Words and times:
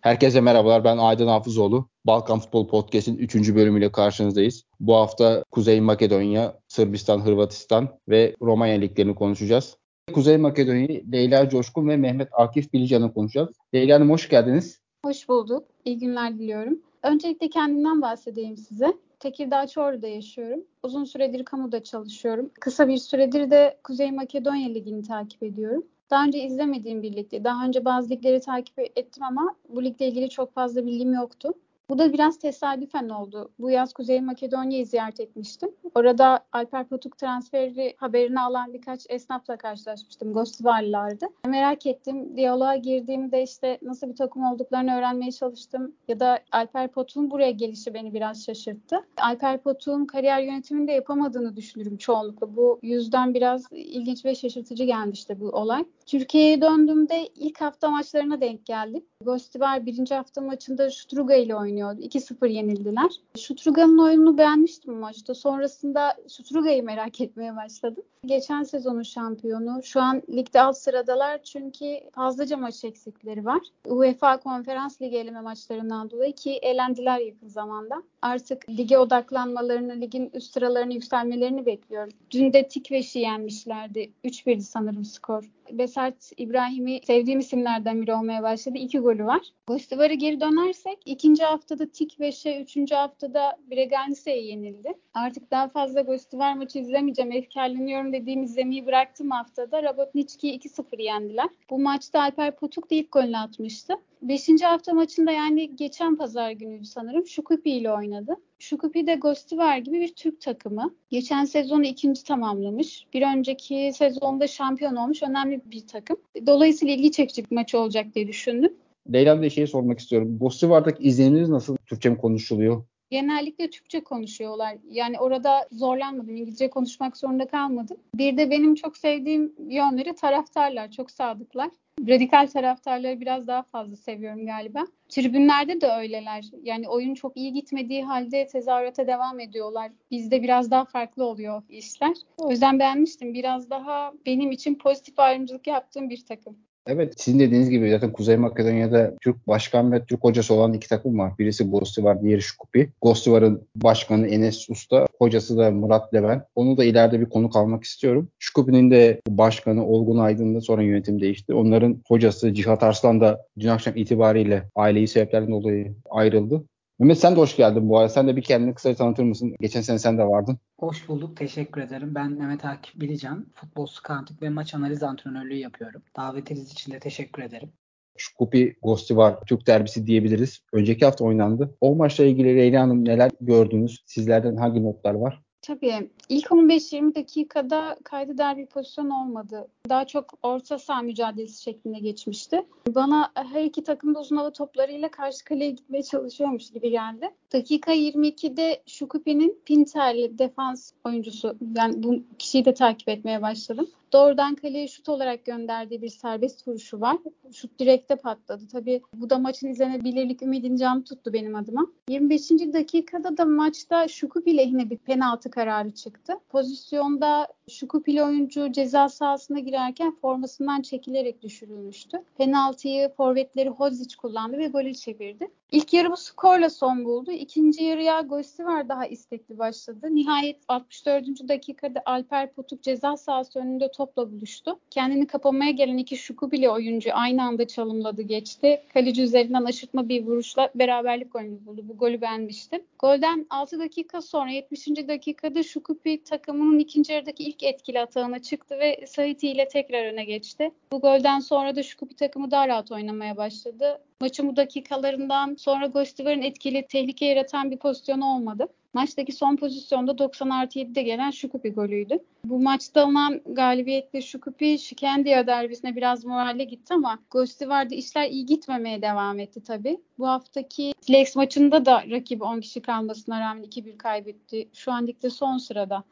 Herkese 0.00 0.40
merhabalar. 0.40 0.84
Ben 0.84 0.98
Aydın 0.98 1.26
Hafızoğlu. 1.26 1.88
Balkan 2.06 2.38
Futbol 2.38 2.68
Podcast'in 2.68 3.16
3. 3.16 3.54
bölümüyle 3.54 3.92
karşınızdayız. 3.92 4.64
Bu 4.80 4.94
hafta 4.94 5.44
Kuzey 5.50 5.80
Makedonya, 5.80 6.58
Sırbistan, 6.68 7.20
Hırvatistan 7.20 7.88
ve 8.08 8.34
Romanya 8.42 8.74
liglerini 8.74 9.14
konuşacağız. 9.14 9.76
Kuzey 10.12 10.36
Makedonya'yı 10.36 11.12
Leyla 11.12 11.48
Coşkun 11.48 11.88
ve 11.88 11.96
Mehmet 11.96 12.28
Akif 12.32 12.72
Bilican'ı 12.72 13.14
konuşacağız. 13.14 13.48
Leyla 13.74 13.96
Hanım 13.96 14.10
hoş 14.10 14.28
geldiniz. 14.28 14.80
Hoş 15.04 15.28
bulduk. 15.28 15.64
İyi 15.84 15.98
günler 15.98 16.38
diliyorum. 16.38 16.78
Öncelikle 17.02 17.50
kendimden 17.50 18.02
bahsedeyim 18.02 18.56
size. 18.56 18.92
Tekirdağ 19.20 19.66
Çorlu'da 19.66 20.08
yaşıyorum. 20.08 20.60
Uzun 20.82 21.04
süredir 21.04 21.44
kamuda 21.44 21.82
çalışıyorum. 21.82 22.50
Kısa 22.60 22.88
bir 22.88 22.96
süredir 22.96 23.50
de 23.50 23.78
Kuzey 23.84 24.12
Makedonya 24.12 24.68
Ligi'ni 24.68 25.02
takip 25.02 25.42
ediyorum. 25.42 25.82
Daha 26.10 26.24
önce 26.24 26.38
izlemediğim 26.38 27.02
bir 27.02 27.16
ligdi. 27.16 27.44
Daha 27.44 27.64
önce 27.66 27.84
bazı 27.84 28.10
ligleri 28.10 28.40
takip 28.40 28.78
ettim 28.78 29.22
ama 29.22 29.56
bu 29.68 29.84
ligle 29.84 30.08
ilgili 30.08 30.30
çok 30.30 30.54
fazla 30.54 30.86
bilgim 30.86 31.12
yoktu. 31.14 31.54
Bu 31.90 31.98
da 31.98 32.12
biraz 32.12 32.38
tesadüfen 32.38 33.08
oldu. 33.08 33.50
Bu 33.58 33.70
yaz 33.70 33.92
Kuzey 33.92 34.20
Makedonya'yı 34.20 34.86
ziyaret 34.86 35.20
etmiştim. 35.20 35.70
Orada 35.94 36.40
Alper 36.52 36.88
Potuk 36.88 37.18
transferi 37.18 37.94
haberini 37.96 38.40
alan 38.40 38.72
birkaç 38.72 39.06
esnafla 39.08 39.56
karşılaşmıştım. 39.56 40.32
Gostivarlılardı. 40.32 41.26
Merak 41.46 41.86
ettim. 41.86 42.36
Diyaloğa 42.36 42.76
girdiğimde 42.76 43.42
işte 43.42 43.78
nasıl 43.82 44.08
bir 44.08 44.16
takım 44.16 44.44
olduklarını 44.44 44.96
öğrenmeye 44.98 45.32
çalıştım. 45.32 45.92
Ya 46.08 46.20
da 46.20 46.38
Alper 46.52 46.88
Potuk'un 46.88 47.30
buraya 47.30 47.50
gelişi 47.50 47.94
beni 47.94 48.14
biraz 48.14 48.44
şaşırttı. 48.44 48.96
Alper 49.16 49.62
Potuk'un 49.62 50.06
kariyer 50.06 50.40
yönetiminde 50.40 50.92
yapamadığını 50.92 51.56
düşünürüm 51.56 51.96
çoğunlukla. 51.96 52.56
Bu 52.56 52.78
yüzden 52.82 53.34
biraz 53.34 53.64
ilginç 53.72 54.24
ve 54.24 54.34
şaşırtıcı 54.34 54.84
gelmişti 54.84 55.40
bu 55.40 55.48
olay. 55.48 55.84
Türkiye'ye 56.06 56.60
döndüğümde 56.60 57.26
ilk 57.26 57.60
hafta 57.60 57.90
maçlarına 57.90 58.40
denk 58.40 58.66
geldim. 58.66 59.04
Gostivar 59.24 59.86
birinci 59.86 60.14
hafta 60.14 60.40
maçında 60.40 60.90
Struga 60.90 61.34
ile 61.34 61.56
oynuyordu. 61.84 62.00
2-0 62.02 62.48
yenildiler. 62.48 63.10
Strugga'nın 63.36 63.98
oyununu 63.98 64.38
beğenmiştim 64.38 64.94
maçta. 64.94 65.34
Sonrasında 65.34 66.16
Strugga'yı 66.28 66.82
merak 66.82 67.20
etmeye 67.20 67.56
başladım. 67.56 68.02
Geçen 68.26 68.62
sezonun 68.62 69.02
şampiyonu. 69.02 69.82
Şu 69.82 70.00
an 70.00 70.22
ligde 70.32 70.60
alt 70.60 70.76
sıradalar 70.76 71.42
çünkü 71.42 72.00
fazlaca 72.12 72.56
maç 72.56 72.84
eksikleri 72.84 73.44
var. 73.44 73.60
UEFA 73.86 74.40
Konferans 74.40 75.02
Ligi 75.02 75.16
eleme 75.16 75.40
maçlarından 75.40 76.10
dolayı 76.10 76.32
ki 76.32 76.52
elendiler 76.52 77.18
yakın 77.18 77.48
zamanda. 77.48 78.02
Artık 78.22 78.70
lige 78.70 78.98
odaklanmalarını, 78.98 80.00
ligin 80.00 80.30
üst 80.34 80.52
sıralarını 80.52 80.94
yükselmelerini 80.94 81.66
bekliyorum. 81.66 82.12
Dün 82.30 82.52
de 82.52 82.68
Tikveş'i 82.68 83.18
yenmişlerdi. 83.18 84.12
3-1'di 84.24 84.62
sanırım 84.62 85.04
skor. 85.04 85.50
Besart 85.72 86.32
İbrahim'i 86.36 87.00
sevdiğim 87.06 87.40
isimlerden 87.40 88.02
biri 88.02 88.14
olmaya 88.14 88.42
başladı. 88.42 88.78
İki 88.78 88.98
golü 88.98 89.24
var. 89.24 89.40
Gostivar'a 89.66 90.14
geri 90.14 90.40
dönersek 90.40 90.98
ikinci 91.04 91.46
haftada 91.70 91.90
Tikveş'e, 91.90 92.60
üçüncü 92.62 92.94
haftada 92.94 93.56
Breganse'ye 93.70 94.44
yenildi. 94.44 94.94
Artık 95.14 95.50
daha 95.50 95.68
fazla 95.68 96.00
Gostivar 96.00 96.54
maçı 96.54 96.78
izlemeyeceğim, 96.78 97.32
efkarlanıyorum 97.32 98.12
dediğim 98.12 98.42
izlemeyi 98.42 98.86
bıraktım 98.86 99.30
haftada. 99.30 99.82
Rabotnicki'yi 99.82 100.58
2-0 100.58 101.02
yendiler. 101.02 101.48
Bu 101.70 101.78
maçta 101.78 102.20
Alper 102.20 102.56
Potuk 102.56 102.90
da 102.90 102.94
ilk 102.94 103.12
golünü 103.12 103.36
atmıştı. 103.36 103.94
Beşinci 104.22 104.66
hafta 104.66 104.92
maçında 104.92 105.32
yani 105.32 105.76
geçen 105.76 106.16
pazar 106.16 106.50
günüydü 106.50 106.84
sanırım 106.84 107.26
Şukupi 107.26 107.70
ile 107.70 107.92
oynadı. 107.92 108.36
Şukupi 108.58 109.06
de 109.06 109.14
Gostivar 109.14 109.78
gibi 109.78 110.00
bir 110.00 110.14
Türk 110.14 110.40
takımı. 110.40 110.94
Geçen 111.10 111.44
sezonu 111.44 111.84
ikinci 111.84 112.24
tamamlamış. 112.24 113.06
Bir 113.14 113.22
önceki 113.22 113.90
sezonda 113.94 114.46
şampiyon 114.46 114.96
olmuş 114.96 115.22
önemli 115.22 115.60
bir 115.64 115.86
takım. 115.86 116.16
Dolayısıyla 116.46 116.94
ilgi 116.94 117.12
çekici 117.12 117.50
bir 117.50 117.54
maç 117.54 117.74
olacak 117.74 118.06
diye 118.14 118.28
düşündüm. 118.28 118.72
Leyla 119.12 119.42
bir 119.42 119.50
şey 119.50 119.66
sormak 119.66 119.98
istiyorum. 119.98 120.38
Gostivar'daki 120.38 121.02
izleniminiz 121.02 121.48
nasıl? 121.48 121.76
Türkçe 121.86 122.10
mi 122.10 122.18
konuşuluyor? 122.18 122.82
genellikle 123.10 123.70
Türkçe 123.70 124.00
konuşuyorlar. 124.00 124.76
Yani 124.90 125.20
orada 125.20 125.68
zorlanmadım. 125.72 126.36
İngilizce 126.36 126.70
konuşmak 126.70 127.16
zorunda 127.16 127.46
kalmadım. 127.46 127.96
Bir 128.14 128.36
de 128.36 128.50
benim 128.50 128.74
çok 128.74 128.96
sevdiğim 128.96 129.52
yönleri 129.68 130.14
taraftarlar. 130.14 130.90
Çok 130.90 131.10
sadıklar. 131.10 131.70
Radikal 132.08 132.46
taraftarları 132.46 133.20
biraz 133.20 133.46
daha 133.46 133.62
fazla 133.62 133.96
seviyorum 133.96 134.46
galiba. 134.46 134.84
Tribünlerde 135.08 135.80
de 135.80 135.88
öyleler. 135.98 136.44
Yani 136.62 136.88
oyun 136.88 137.14
çok 137.14 137.36
iyi 137.36 137.52
gitmediği 137.52 138.04
halde 138.04 138.46
tezahürata 138.46 139.06
devam 139.06 139.40
ediyorlar. 139.40 139.92
Bizde 140.10 140.42
biraz 140.42 140.70
daha 140.70 140.84
farklı 140.84 141.24
oluyor 141.24 141.62
işler. 141.68 142.16
O 142.36 142.50
yüzden 142.50 142.78
beğenmiştim. 142.78 143.34
Biraz 143.34 143.70
daha 143.70 144.12
benim 144.26 144.50
için 144.50 144.74
pozitif 144.74 145.18
ayrımcılık 145.18 145.66
yaptığım 145.66 146.10
bir 146.10 146.24
takım. 146.24 146.56
Evet 146.88 147.14
sizin 147.16 147.38
dediğiniz 147.38 147.70
gibi 147.70 147.90
zaten 147.90 148.12
Kuzey 148.12 148.36
Makedonya'da 148.36 149.14
Türk 149.20 149.48
başkan 149.48 149.92
ve 149.92 150.04
Türk 150.04 150.24
hocası 150.24 150.54
olan 150.54 150.72
iki 150.72 150.88
takım 150.88 151.18
var. 151.18 151.32
Birisi 151.38 151.64
Gostivar, 151.64 152.22
diğeri 152.22 152.42
Şukupi. 152.42 152.92
Gostivar'ın 153.02 153.62
başkanı 153.76 154.28
Enes 154.28 154.70
Usta, 154.70 155.06
hocası 155.18 155.58
da 155.58 155.70
Murat 155.70 156.14
Leven. 156.14 156.44
Onu 156.54 156.76
da 156.76 156.84
ileride 156.84 157.20
bir 157.20 157.28
konu 157.28 157.50
kalmak 157.50 157.84
istiyorum. 157.84 158.28
Şukupi'nin 158.38 158.90
de 158.90 159.20
başkanı 159.28 159.86
Olgun 159.86 160.18
Aydın'da 160.18 160.60
sonra 160.60 160.82
yönetim 160.82 161.20
değişti. 161.20 161.54
Onların 161.54 162.02
hocası 162.08 162.54
Cihat 162.54 162.82
Arslan 162.82 163.20
da 163.20 163.46
dün 163.58 163.68
akşam 163.68 163.96
itibariyle 163.96 164.62
aileyi 164.74 165.08
sebeplerden 165.08 165.50
dolayı 165.50 165.94
ayrıldı. 166.10 166.64
Mehmet 166.98 167.18
sen 167.18 167.36
de 167.36 167.40
hoş 167.40 167.56
geldin 167.56 167.88
bu 167.88 167.98
arada. 167.98 168.08
Sen 168.08 168.28
de 168.28 168.36
bir 168.36 168.42
kendini 168.42 168.74
kısaca 168.74 168.96
tanıtır 168.96 169.24
mısın? 169.24 169.54
Geçen 169.60 169.80
sene 169.80 169.98
sen 169.98 170.18
de 170.18 170.24
vardın. 170.24 170.58
Hoş 170.78 171.08
bulduk. 171.08 171.36
Teşekkür 171.36 171.80
ederim. 171.80 172.14
Ben 172.14 172.32
Mehmet 172.32 172.64
Akif 172.64 173.00
Bilican. 173.00 173.46
Futbol 173.54 173.86
scouting 173.86 174.42
ve 174.42 174.48
maç 174.48 174.74
analiz 174.74 175.02
antrenörlüğü 175.02 175.56
yapıyorum. 175.56 176.02
Davetiniz 176.16 176.72
için 176.72 176.92
de 176.92 176.98
teşekkür 176.98 177.42
ederim. 177.42 177.72
Şu 178.16 178.34
Kupi 178.34 178.76
Gosti 178.82 179.16
var. 179.16 179.38
Türk 179.46 179.66
derbisi 179.66 180.06
diyebiliriz. 180.06 180.60
Önceki 180.72 181.04
hafta 181.04 181.24
oynandı. 181.24 181.76
O 181.80 181.94
maçla 181.94 182.24
ilgili 182.24 182.56
Leyla 182.56 182.82
Hanım 182.82 183.04
neler 183.04 183.30
gördünüz? 183.40 184.02
Sizlerden 184.06 184.56
hangi 184.56 184.82
notlar 184.82 185.14
var? 185.14 185.42
Tabii. 185.68 186.10
İlk 186.28 186.46
15-20 186.46 187.14
dakikada 187.14 187.96
kaydeder 188.04 188.56
bir 188.56 188.66
pozisyon 188.66 189.10
olmadı. 189.10 189.68
Daha 189.88 190.06
çok 190.06 190.34
orta 190.42 190.78
saha 190.78 191.02
mücadelesi 191.02 191.62
şeklinde 191.62 191.98
geçmişti. 191.98 192.66
Bana 192.94 193.32
her 193.34 193.64
iki 193.64 193.84
takım 193.84 194.14
da 194.14 194.20
uzun 194.20 194.36
hava 194.36 194.52
toplarıyla 194.52 195.10
karşı 195.10 195.44
kaleye 195.44 195.70
gitmeye 195.70 196.02
çalışıyormuş 196.02 196.70
gibi 196.70 196.90
geldi. 196.90 197.30
Dakika 197.52 197.94
22'de 197.94 198.82
Şukupi'nin 198.86 199.60
Pinter'li 199.64 200.38
defans 200.38 200.92
oyuncusu. 201.04 201.56
Yani 201.76 202.02
bu 202.02 202.22
kişiyi 202.38 202.64
de 202.64 202.74
takip 202.74 203.08
etmeye 203.08 203.42
başladım. 203.42 203.88
Doğrudan 204.12 204.54
kaleye 204.54 204.88
şut 204.88 205.08
olarak 205.08 205.44
gönderdiği 205.44 206.02
bir 206.02 206.08
serbest 206.08 206.68
vuruşu 206.68 207.00
var. 207.00 207.16
Şut 207.52 207.78
direkte 207.78 208.16
patladı. 208.16 208.68
Tabii 208.72 209.02
bu 209.12 209.30
da 209.30 209.38
maçın 209.38 209.68
izlenebilirlik 209.68 210.42
ümidini 210.42 210.78
cam 210.78 211.04
tuttu 211.04 211.32
benim 211.32 211.54
adıma. 211.54 211.86
25. 212.08 212.50
dakikada 212.50 213.36
da 213.36 213.44
maçta 213.44 214.08
Şukupi 214.08 214.56
lehine 214.56 214.90
bir 214.90 214.96
penaltı 214.96 215.50
kararı 215.50 215.90
çıktı. 215.90 216.32
Pozisyonda 216.48 217.46
Şukupili 217.68 218.22
oyuncu 218.22 218.72
ceza 218.72 219.08
sahasına 219.08 219.58
girerken 219.58 220.14
formasından 220.14 220.82
çekilerek 220.82 221.42
düşürülmüştü. 221.42 222.22
Penaltıyı 222.38 223.08
forvetleri 223.08 223.68
Hodzic 223.68 224.16
kullandı 224.16 224.58
ve 224.58 224.66
golü 224.66 224.94
çevirdi. 224.94 225.50
İlk 225.72 225.92
yarı 225.92 226.10
bu 226.10 226.16
skorla 226.16 226.70
son 226.70 227.04
buldu. 227.04 227.30
İkinci 227.30 227.84
yarıya 227.84 228.20
Gostivar 228.20 228.88
daha 228.88 229.06
istekli 229.06 229.58
başladı. 229.58 230.06
Nihayet 230.10 230.58
64. 230.68 231.48
dakikada 231.48 232.02
Alper 232.06 232.52
Potuk 232.52 232.82
ceza 232.82 233.16
sahası 233.16 233.58
önünde 233.58 233.90
topla 233.98 234.32
buluştu. 234.32 234.78
Kendini 234.90 235.26
kapamaya 235.26 235.70
gelen 235.70 235.98
iki 235.98 236.16
Şukubili 236.16 236.70
oyuncu 236.70 237.10
aynı 237.12 237.42
anda 237.42 237.66
çalımladı 237.66 238.22
geçti. 238.22 238.80
Kaleci 238.94 239.22
üzerinden 239.22 239.64
aşırtma 239.64 240.08
bir 240.08 240.26
vuruşla 240.26 240.70
beraberlik 240.74 241.32
golünü 241.32 241.66
buldu. 241.66 241.84
Bu 241.88 241.98
golü 241.98 242.20
beğenmiştim. 242.20 242.82
Golden 242.98 243.46
6 243.50 243.78
dakika 243.78 244.22
sonra 244.22 244.50
70. 244.50 244.88
dakikada 244.88 245.62
Şukupi 245.62 246.22
takımının 246.24 246.78
ikinci 246.78 247.12
yarıdaki 247.12 247.44
ilk 247.44 247.62
etkili 247.62 248.00
atağına 248.00 248.38
çıktı 248.38 248.78
ve 248.78 249.06
Saiti 249.06 249.48
ile 249.48 249.68
tekrar 249.68 250.12
öne 250.12 250.24
geçti. 250.24 250.70
Bu 250.92 251.00
golden 251.00 251.40
sonra 251.40 251.76
da 251.76 251.82
Şukupi 251.82 252.14
takımı 252.14 252.50
daha 252.50 252.68
rahat 252.68 252.92
oynamaya 252.92 253.36
başladı. 253.36 254.00
Maçın 254.20 254.48
bu 254.48 254.56
dakikalarından 254.56 255.54
sonra 255.54 255.86
Gostivar'ın 255.86 256.42
etkili 256.42 256.86
tehlike 256.86 257.26
yaratan 257.26 257.70
bir 257.70 257.76
pozisyonu 257.76 258.24
olmadı. 258.24 258.68
Maçtaki 258.94 259.32
son 259.32 259.56
pozisyonda 259.56 260.18
90 260.18 260.50
artı 260.50 260.78
7'de 260.78 261.02
gelen 261.02 261.30
Şukupi 261.30 261.72
golüydü. 261.72 262.18
Bu 262.44 262.62
maçta 262.62 263.04
alınan 263.04 263.40
galibiyetle 263.46 264.22
Şukupi 264.22 264.78
Şikendiya 264.78 265.46
derbisine 265.46 265.96
biraz 265.96 266.24
moralle 266.24 266.64
gitti 266.64 266.94
ama 266.94 267.18
Gostivar'da 267.30 267.94
işler 267.94 268.30
iyi 268.30 268.46
gitmemeye 268.46 269.02
devam 269.02 269.38
etti 269.38 269.62
tabii. 269.62 269.98
Bu 270.18 270.28
haftaki 270.28 270.92
Flex 271.06 271.36
maçında 271.36 271.86
da 271.86 272.04
rakibi 272.10 272.44
10 272.44 272.60
kişi 272.60 272.82
kalmasına 272.82 273.40
rağmen 273.40 273.64
2-1 273.64 273.96
kaybetti. 273.96 274.68
Şu 274.72 274.92
an 274.92 275.06
ligde 275.06 275.30
son 275.30 275.58
sırada. 275.58 276.04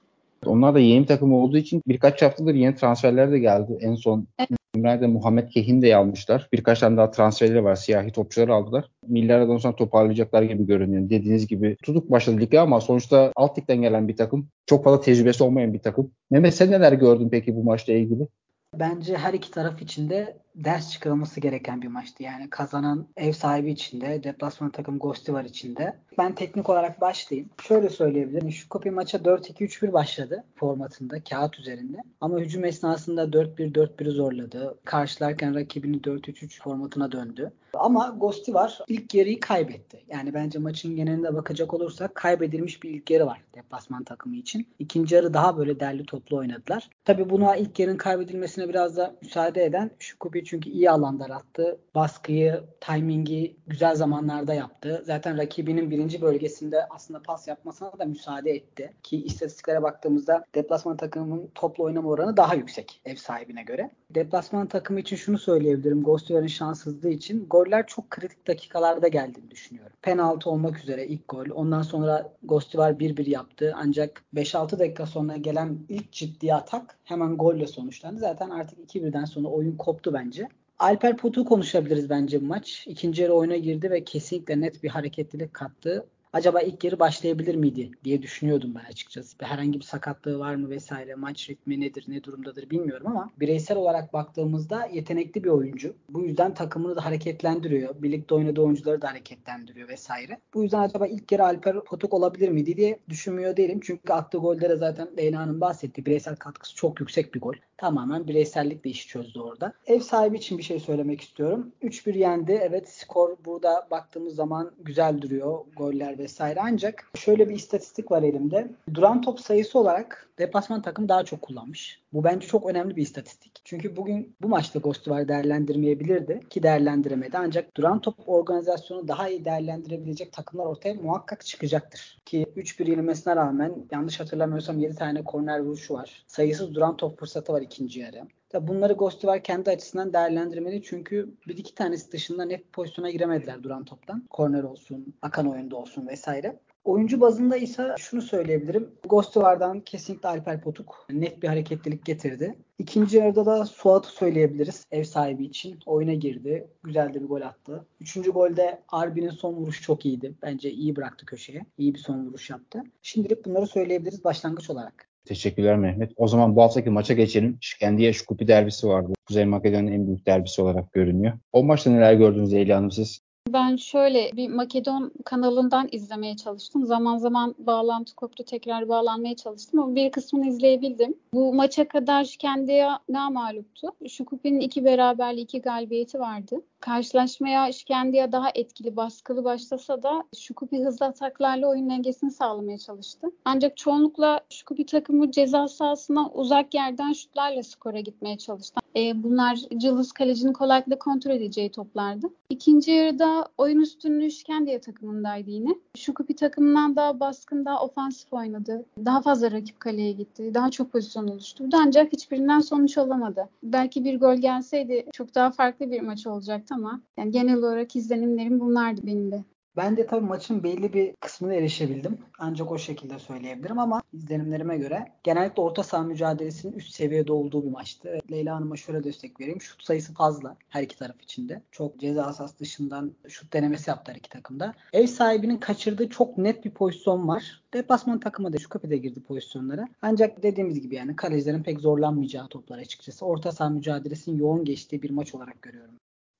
Onlar 0.46 0.74
da 0.74 0.78
yeni 0.78 1.06
takım 1.06 1.32
olduğu 1.32 1.56
için 1.56 1.82
birkaç 1.86 2.22
haftadır 2.22 2.54
yeni 2.54 2.74
transferler 2.74 3.32
de 3.32 3.38
geldi. 3.38 3.78
En 3.80 3.94
son 3.94 4.26
evet. 4.38 4.55
Ümraniye'de 4.76 5.06
Muhammed 5.06 5.48
Kehin 5.48 5.82
de 5.82 5.96
almışlar. 5.96 6.48
Birkaç 6.52 6.80
tane 6.80 6.96
daha 6.96 7.10
transferleri 7.10 7.64
var. 7.64 7.74
Siyahi 7.74 8.12
topçuları 8.12 8.54
aldılar. 8.54 8.90
Milli 9.08 9.34
aradan 9.34 9.56
sonra 9.56 9.76
toparlayacaklar 9.76 10.42
gibi 10.42 10.66
görünüyor. 10.66 11.10
Dediğiniz 11.10 11.46
gibi 11.46 11.76
tutuk 11.82 12.10
başladı 12.10 12.40
ligde 12.40 12.60
ama 12.60 12.80
sonuçta 12.80 13.32
alt 13.36 13.58
ligden 13.58 13.82
gelen 13.82 14.08
bir 14.08 14.16
takım. 14.16 14.48
Çok 14.66 14.84
fazla 14.84 15.00
tecrübesi 15.00 15.44
olmayan 15.44 15.72
bir 15.72 15.78
takım. 15.78 16.10
Mehmet 16.30 16.54
sen 16.54 16.70
neler 16.70 16.92
gördün 16.92 17.28
peki 17.28 17.56
bu 17.56 17.64
maçla 17.64 17.92
ilgili? 17.92 18.28
Bence 18.74 19.16
her 19.16 19.34
iki 19.34 19.50
taraf 19.50 19.82
için 19.82 20.10
de 20.10 20.36
ders 20.56 20.90
çıkarılması 20.92 21.40
gereken 21.40 21.82
bir 21.82 21.88
maçtı. 21.88 22.22
Yani 22.22 22.50
kazanan 22.50 23.06
ev 23.16 23.32
sahibi 23.32 23.70
içinde, 23.70 24.24
deplasman 24.24 24.70
takım 24.70 24.98
Gosti 24.98 25.32
var 25.32 25.44
içinde. 25.44 25.96
Ben 26.18 26.34
teknik 26.34 26.68
olarak 26.68 27.00
başlayayım. 27.00 27.50
Şöyle 27.62 27.88
söyleyebilirim. 27.88 28.52
Şu 28.52 28.68
kopi 28.68 28.90
maça 28.90 29.18
4-2-3-1 29.18 29.92
başladı 29.92 30.44
formatında, 30.54 31.24
kağıt 31.24 31.58
üzerinde. 31.58 31.98
Ama 32.20 32.38
hücum 32.38 32.64
esnasında 32.64 33.24
4-1-4-1'i 33.24 34.10
zorladı. 34.10 34.78
Karşılarken 34.84 35.54
rakibini 35.54 35.96
4-3-3 35.96 36.62
formatına 36.62 37.12
döndü. 37.12 37.52
Ama 37.74 38.16
Gosti 38.20 38.54
var 38.54 38.78
ilk 38.88 39.14
yarıyı 39.14 39.40
kaybetti. 39.40 40.04
Yani 40.08 40.34
bence 40.34 40.58
maçın 40.58 40.96
genelinde 40.96 41.34
bakacak 41.34 41.74
olursak 41.74 42.14
kaybedilmiş 42.14 42.82
bir 42.82 42.90
ilk 42.90 43.10
yarı 43.10 43.26
var 43.26 43.42
deplasman 43.56 44.04
takımı 44.04 44.36
için. 44.36 44.66
İkinci 44.78 45.14
yarı 45.14 45.34
daha 45.34 45.58
böyle 45.58 45.80
derli 45.80 46.06
toplu 46.06 46.36
oynadılar. 46.36 46.90
Tabi 47.04 47.30
buna 47.30 47.56
ilk 47.56 47.78
yarının 47.78 47.96
kaybedilmesine 47.96 48.68
biraz 48.68 48.96
da 48.96 49.16
müsaade 49.22 49.64
eden 49.64 49.90
Şukubi 49.98 50.44
çünkü 50.46 50.70
iyi 50.70 50.90
alanlar 50.90 51.30
attı. 51.30 51.78
Baskıyı, 51.94 52.64
timingi 52.80 53.56
güzel 53.66 53.94
zamanlarda 53.94 54.54
yaptı. 54.54 55.02
Zaten 55.06 55.38
rakibinin 55.38 55.90
birinci 55.90 56.22
bölgesinde 56.22 56.86
aslında 56.90 57.22
pas 57.22 57.48
yapmasına 57.48 57.98
da 57.98 58.04
müsaade 58.04 58.50
etti. 58.50 58.92
Ki 59.02 59.24
istatistiklere 59.24 59.82
baktığımızda 59.82 60.44
deplasman 60.54 60.96
takımının 60.96 61.50
toplu 61.54 61.84
oynama 61.84 62.08
oranı 62.08 62.36
daha 62.36 62.54
yüksek 62.54 63.00
ev 63.04 63.16
sahibine 63.16 63.62
göre. 63.62 63.90
Deplasman 64.10 64.66
takımı 64.66 65.00
için 65.00 65.16
şunu 65.16 65.38
söyleyebilirim. 65.38 66.02
Ghostware 66.02 66.48
şanssızlığı 66.48 67.10
için 67.10 67.46
goller 67.48 67.86
çok 67.86 68.10
kritik 68.10 68.46
dakikalarda 68.46 69.08
geldiğini 69.08 69.50
düşünüyorum. 69.50 69.92
Penaltı 70.02 70.50
olmak 70.50 70.78
üzere 70.78 71.06
ilk 71.06 71.28
gol. 71.28 71.46
Ondan 71.54 71.82
sonra 71.82 72.32
Ghostware 72.42 72.94
1-1 72.98 73.30
yaptı. 73.30 73.74
Ancak 73.76 74.24
5-6 74.34 74.78
dakika 74.78 75.06
sonra 75.06 75.36
gelen 75.36 75.78
ilk 75.88 76.12
ciddi 76.12 76.54
atak 76.54 76.98
hemen 77.04 77.36
golle 77.36 77.66
sonuçlandı. 77.66 78.20
Zaten 78.20 78.50
artık 78.50 78.78
2-1'den 78.78 79.24
sonra 79.24 79.48
oyun 79.48 79.76
koptu 79.76 80.14
bence. 80.14 80.35
Alper 80.78 81.16
Potuk'u 81.16 81.48
konuşabiliriz 81.48 82.10
bence 82.10 82.40
bu 82.40 82.44
maç. 82.44 82.84
İkinci 82.86 83.22
yarı 83.22 83.32
oyuna 83.32 83.56
girdi 83.56 83.90
ve 83.90 84.04
kesinlikle 84.04 84.60
net 84.60 84.82
bir 84.82 84.88
hareketlilik 84.88 85.54
kattı 85.54 86.06
acaba 86.36 86.60
ilk 86.60 86.84
yarı 86.84 86.98
başlayabilir 86.98 87.54
miydi 87.54 87.90
diye 88.04 88.22
düşünüyordum 88.22 88.74
ben 88.74 88.90
açıkçası. 88.90 89.36
Herhangi 89.40 89.80
bir 89.80 89.84
sakatlığı 89.84 90.38
var 90.38 90.54
mı 90.54 90.70
vesaire 90.70 91.14
maç 91.14 91.50
ritmi 91.50 91.80
nedir 91.80 92.04
ne 92.08 92.24
durumdadır 92.24 92.70
bilmiyorum 92.70 93.06
ama 93.06 93.30
bireysel 93.40 93.76
olarak 93.76 94.12
baktığımızda 94.12 94.86
yetenekli 94.86 95.44
bir 95.44 95.48
oyuncu. 95.48 95.94
Bu 96.08 96.20
yüzden 96.20 96.54
takımını 96.54 96.96
da 96.96 97.04
hareketlendiriyor. 97.04 98.02
Birlikte 98.02 98.34
oynadığı 98.34 98.60
oyuncuları 98.60 99.02
da 99.02 99.10
hareketlendiriyor 99.10 99.88
vesaire. 99.88 100.38
Bu 100.54 100.62
yüzden 100.62 100.80
acaba 100.80 101.06
ilk 101.06 101.32
yarı 101.32 101.44
Alper 101.44 101.84
Potuk 101.84 102.14
olabilir 102.14 102.48
miydi 102.48 102.76
diye 102.76 102.98
düşünmüyor 103.08 103.56
değilim. 103.56 103.80
Çünkü 103.82 104.12
attığı 104.12 104.38
gollere 104.38 104.76
zaten 104.76 105.08
Leyla 105.18 105.40
Hanım 105.40 105.60
bahsetti. 105.60 106.06
Bireysel 106.06 106.36
katkısı 106.36 106.74
çok 106.74 107.00
yüksek 107.00 107.34
bir 107.34 107.40
gol. 107.40 107.54
Tamamen 107.76 108.28
bireysellikle 108.28 108.90
işi 108.90 109.08
çözdü 109.08 109.40
orada. 109.40 109.72
Ev 109.86 110.00
sahibi 110.00 110.36
için 110.36 110.58
bir 110.58 110.62
şey 110.62 110.80
söylemek 110.80 111.20
istiyorum. 111.20 111.72
3-1 111.82 112.18
yendi. 112.18 112.52
Evet 112.62 112.88
skor 112.88 113.36
burada 113.44 113.86
baktığımız 113.90 114.34
zaman 114.34 114.72
güzel 114.78 115.22
duruyor. 115.22 115.64
Goller 115.76 116.18
vesaire. 116.26 116.60
Ancak 116.62 117.10
şöyle 117.14 117.48
bir 117.48 117.54
istatistik 117.54 118.10
var 118.10 118.22
elimde. 118.22 118.68
Duran 118.94 119.22
top 119.22 119.40
sayısı 119.40 119.78
olarak 119.78 120.28
deplasman 120.38 120.82
takım 120.82 121.08
daha 121.08 121.24
çok 121.24 121.42
kullanmış. 121.42 122.00
Bu 122.12 122.24
bence 122.24 122.46
çok 122.46 122.70
önemli 122.70 122.96
bir 122.96 123.02
istatistik. 123.02 123.52
Çünkü 123.64 123.96
bugün 123.96 124.36
bu 124.42 124.48
maçta 124.48 124.78
Gostuvar 124.78 125.28
değerlendirmeyebilirdi 125.28 126.40
ki 126.50 126.62
değerlendiremedi. 126.62 127.38
Ancak 127.38 127.76
duran 127.76 128.00
top 128.00 128.14
organizasyonu 128.26 129.08
daha 129.08 129.28
iyi 129.28 129.44
değerlendirebilecek 129.44 130.32
takımlar 130.32 130.66
ortaya 130.66 130.94
muhakkak 130.94 131.46
çıkacaktır. 131.46 132.18
Ki 132.24 132.46
3-1 132.56 132.90
yenilmesine 132.90 133.36
rağmen 133.36 133.74
yanlış 133.90 134.20
hatırlamıyorsam 134.20 134.78
7 134.78 134.94
tane 134.94 135.24
korner 135.24 135.60
vuruşu 135.60 135.94
var. 135.94 136.24
Sayısız 136.26 136.74
duran 136.74 136.96
top 136.96 137.18
fırsatı 137.18 137.52
var 137.52 137.62
ikinci 137.62 138.00
yarı. 138.00 138.22
Tabi 138.48 138.68
bunları 138.68 138.92
Gostivar 138.92 139.42
kendi 139.42 139.70
açısından 139.70 140.12
değerlendirmeli 140.12 140.82
çünkü 140.82 141.34
bir 141.48 141.56
iki 141.56 141.74
tanesi 141.74 142.12
dışında 142.12 142.44
net 142.44 142.72
pozisyona 142.72 143.10
giremediler 143.10 143.62
duran 143.62 143.84
toptan. 143.84 144.26
Korner 144.30 144.62
olsun, 144.62 145.14
akan 145.22 145.46
oyunda 145.46 145.76
olsun 145.76 146.06
vesaire. 146.06 146.60
Oyuncu 146.84 147.20
bazında 147.20 147.56
ise 147.56 147.94
şunu 147.98 148.22
söyleyebilirim. 148.22 148.90
Gostivar'dan 149.08 149.80
kesinlikle 149.80 150.28
Alper 150.28 150.60
Potuk 150.60 151.06
net 151.10 151.42
bir 151.42 151.48
hareketlilik 151.48 152.04
getirdi. 152.04 152.54
İkinci 152.78 153.16
yarıda 153.16 153.46
da 153.46 153.64
Suat'ı 153.64 154.08
söyleyebiliriz 154.08 154.84
ev 154.90 155.04
sahibi 155.04 155.44
için. 155.44 155.78
Oyuna 155.86 156.14
girdi. 156.14 156.68
Güzel 156.82 157.14
de 157.14 157.22
bir 157.22 157.26
gol 157.28 157.40
attı. 157.40 157.86
Üçüncü 158.00 158.30
golde 158.30 158.82
Arbi'nin 158.88 159.30
son 159.30 159.54
vuruşu 159.54 159.82
çok 159.82 160.06
iyiydi. 160.06 160.34
Bence 160.42 160.70
iyi 160.70 160.96
bıraktı 160.96 161.26
köşeye. 161.26 161.66
İyi 161.78 161.94
bir 161.94 161.98
son 161.98 162.26
vuruş 162.26 162.50
yaptı. 162.50 162.82
Şimdilik 163.02 163.44
bunları 163.44 163.66
söyleyebiliriz 163.66 164.24
başlangıç 164.24 164.70
olarak. 164.70 165.15
Teşekkürler 165.26 165.76
Mehmet. 165.76 166.12
O 166.16 166.28
zaman 166.28 166.56
bu 166.56 166.62
haftaki 166.62 166.90
maça 166.90 167.14
geçelim. 167.14 167.58
Şkendiye 167.60 168.12
Şkupi 168.12 168.48
derbisi 168.48 168.88
vardı. 168.88 169.12
Kuzey 169.26 169.44
Makedonya'nın 169.44 169.92
en 169.92 170.06
büyük 170.06 170.26
derbisi 170.26 170.62
olarak 170.62 170.92
görünüyor. 170.92 171.32
O 171.52 171.64
maçta 171.64 171.90
neler 171.90 172.14
gördünüz 172.14 172.52
Leyla 172.52 172.76
Hanım 172.76 172.90
siz? 172.90 173.25
Ben 173.48 173.76
şöyle 173.76 174.30
bir 174.36 174.48
Makedon 174.48 175.12
kanalından 175.24 175.88
izlemeye 175.92 176.36
çalıştım. 176.36 176.86
Zaman 176.86 177.16
zaman 177.16 177.54
bağlantı 177.58 178.14
koptu 178.14 178.44
tekrar 178.44 178.88
bağlanmaya 178.88 179.36
çalıştım 179.36 179.80
ama 179.80 179.94
bir 179.94 180.10
kısmını 180.10 180.46
izleyebildim. 180.46 181.14
Bu 181.34 181.54
maça 181.54 181.88
kadar 181.88 182.36
Kendi'ye 182.38 182.88
namaluptu. 183.08 183.88
Şukup'in 184.08 184.60
iki 184.60 184.84
beraberli 184.84 185.40
iki 185.40 185.60
galibiyeti 185.60 186.18
vardı. 186.20 186.60
Karşılaşmaya 186.80 187.72
Şkendiya 187.72 188.32
daha 188.32 188.48
etkili 188.54 188.96
baskılı 188.96 189.44
başlasa 189.44 190.02
da 190.02 190.24
Şukupi 190.36 190.84
hızlı 190.84 191.06
ataklarla 191.06 191.68
oyun 191.68 191.90
dengesini 191.90 192.30
sağlamaya 192.30 192.78
çalıştı. 192.78 193.26
Ancak 193.44 193.76
çoğunlukla 193.76 194.40
Şukupi 194.50 194.86
takımı 194.86 195.30
ceza 195.30 195.68
sahasına 195.68 196.30
uzak 196.30 196.74
yerden 196.74 197.12
şutlarla 197.12 197.62
skora 197.62 198.00
gitmeye 198.00 198.38
çalıştı. 198.38 198.80
E, 198.96 199.22
bunlar 199.22 199.58
Cılız 199.76 200.12
kalecinin 200.12 200.52
kolaylıkla 200.52 200.98
kontrol 200.98 201.30
edeceği 201.30 201.70
toplardı. 201.70 202.26
İkinci 202.50 202.90
yarıda 202.90 203.48
oyun 203.58 203.80
üstünlüğü 203.80 204.30
Şkendiya 204.30 204.80
takımındaydı 204.80 205.50
yine. 205.50 205.74
Şukupi 205.96 206.36
takımından 206.36 206.96
daha 206.96 207.20
baskın, 207.20 207.64
daha 207.64 207.84
ofansif 207.84 208.32
oynadı. 208.32 208.84
Daha 209.04 209.22
fazla 209.22 209.50
rakip 209.50 209.80
kaleye 209.80 210.12
gitti. 210.12 210.54
Daha 210.54 210.70
çok 210.70 210.92
pozisyon 210.92 211.28
oluşturdu. 211.28 211.76
Ancak 211.80 212.12
hiçbirinden 212.12 212.60
sonuç 212.60 212.98
alamadı. 212.98 213.48
Belki 213.62 214.04
bir 214.04 214.20
gol 214.20 214.34
gelseydi 214.34 215.06
çok 215.12 215.34
daha 215.34 215.50
farklı 215.50 215.90
bir 215.90 216.00
maç 216.00 216.26
olacaktı 216.26 216.74
ama 216.74 217.00
yani 217.16 217.30
genel 217.30 217.56
olarak 217.56 217.96
izlenimlerim 217.96 218.60
bunlardı 218.60 219.00
benim 219.06 219.32
de. 219.32 219.44
Ben 219.76 219.96
de 219.96 220.06
tabii 220.06 220.26
maçın 220.26 220.62
belli 220.62 220.92
bir 220.92 221.16
kısmına 221.16 221.54
erişebildim. 221.54 222.18
Ancak 222.38 222.72
o 222.72 222.78
şekilde 222.78 223.18
söyleyebilirim 223.18 223.78
ama 223.78 224.02
izlenimlerime 224.12 224.78
göre 224.78 225.12
genellikle 225.22 225.62
orta 225.62 225.82
saha 225.82 226.02
mücadelesinin 226.02 226.72
üst 226.72 226.94
seviyede 226.94 227.32
olduğu 227.32 227.64
bir 227.64 227.70
maçtı. 227.70 228.18
Leyla 228.30 228.56
Hanım'a 228.56 228.76
şöyle 228.76 229.04
destek 229.04 229.40
vereyim. 229.40 229.60
Şut 229.60 229.84
sayısı 229.84 230.14
fazla 230.14 230.56
her 230.68 230.82
iki 230.82 230.98
taraf 230.98 231.22
içinde. 231.22 231.62
Çok 231.70 232.00
ceza 232.00 232.22
asas 232.24 232.58
dışından 232.58 233.12
şut 233.28 233.52
denemesi 233.52 233.90
yaptı 233.90 234.12
her 234.12 234.16
iki 234.16 234.30
takımda. 234.30 234.74
Ev 234.92 235.06
sahibinin 235.06 235.58
kaçırdığı 235.58 236.08
çok 236.08 236.38
net 236.38 236.64
bir 236.64 236.70
pozisyon 236.70 237.28
var. 237.28 237.62
Deplasman 237.74 238.20
takımı 238.20 238.52
da 238.52 238.58
şu 238.58 238.68
kapıda 238.68 238.96
girdi 238.96 239.20
pozisyonlara. 239.20 239.88
Ancak 240.02 240.42
dediğimiz 240.42 240.80
gibi 240.80 240.94
yani 240.94 241.16
kalecilerin 241.16 241.62
pek 241.62 241.80
zorlanmayacağı 241.80 242.48
toplar 242.48 242.78
açıkçası. 242.78 243.26
Orta 243.26 243.52
saha 243.52 243.70
mücadelesinin 243.70 244.38
yoğun 244.38 244.64
geçtiği 244.64 245.02
bir 245.02 245.10
maç 245.10 245.34
olarak 245.34 245.62
görüyorum. 245.62 245.94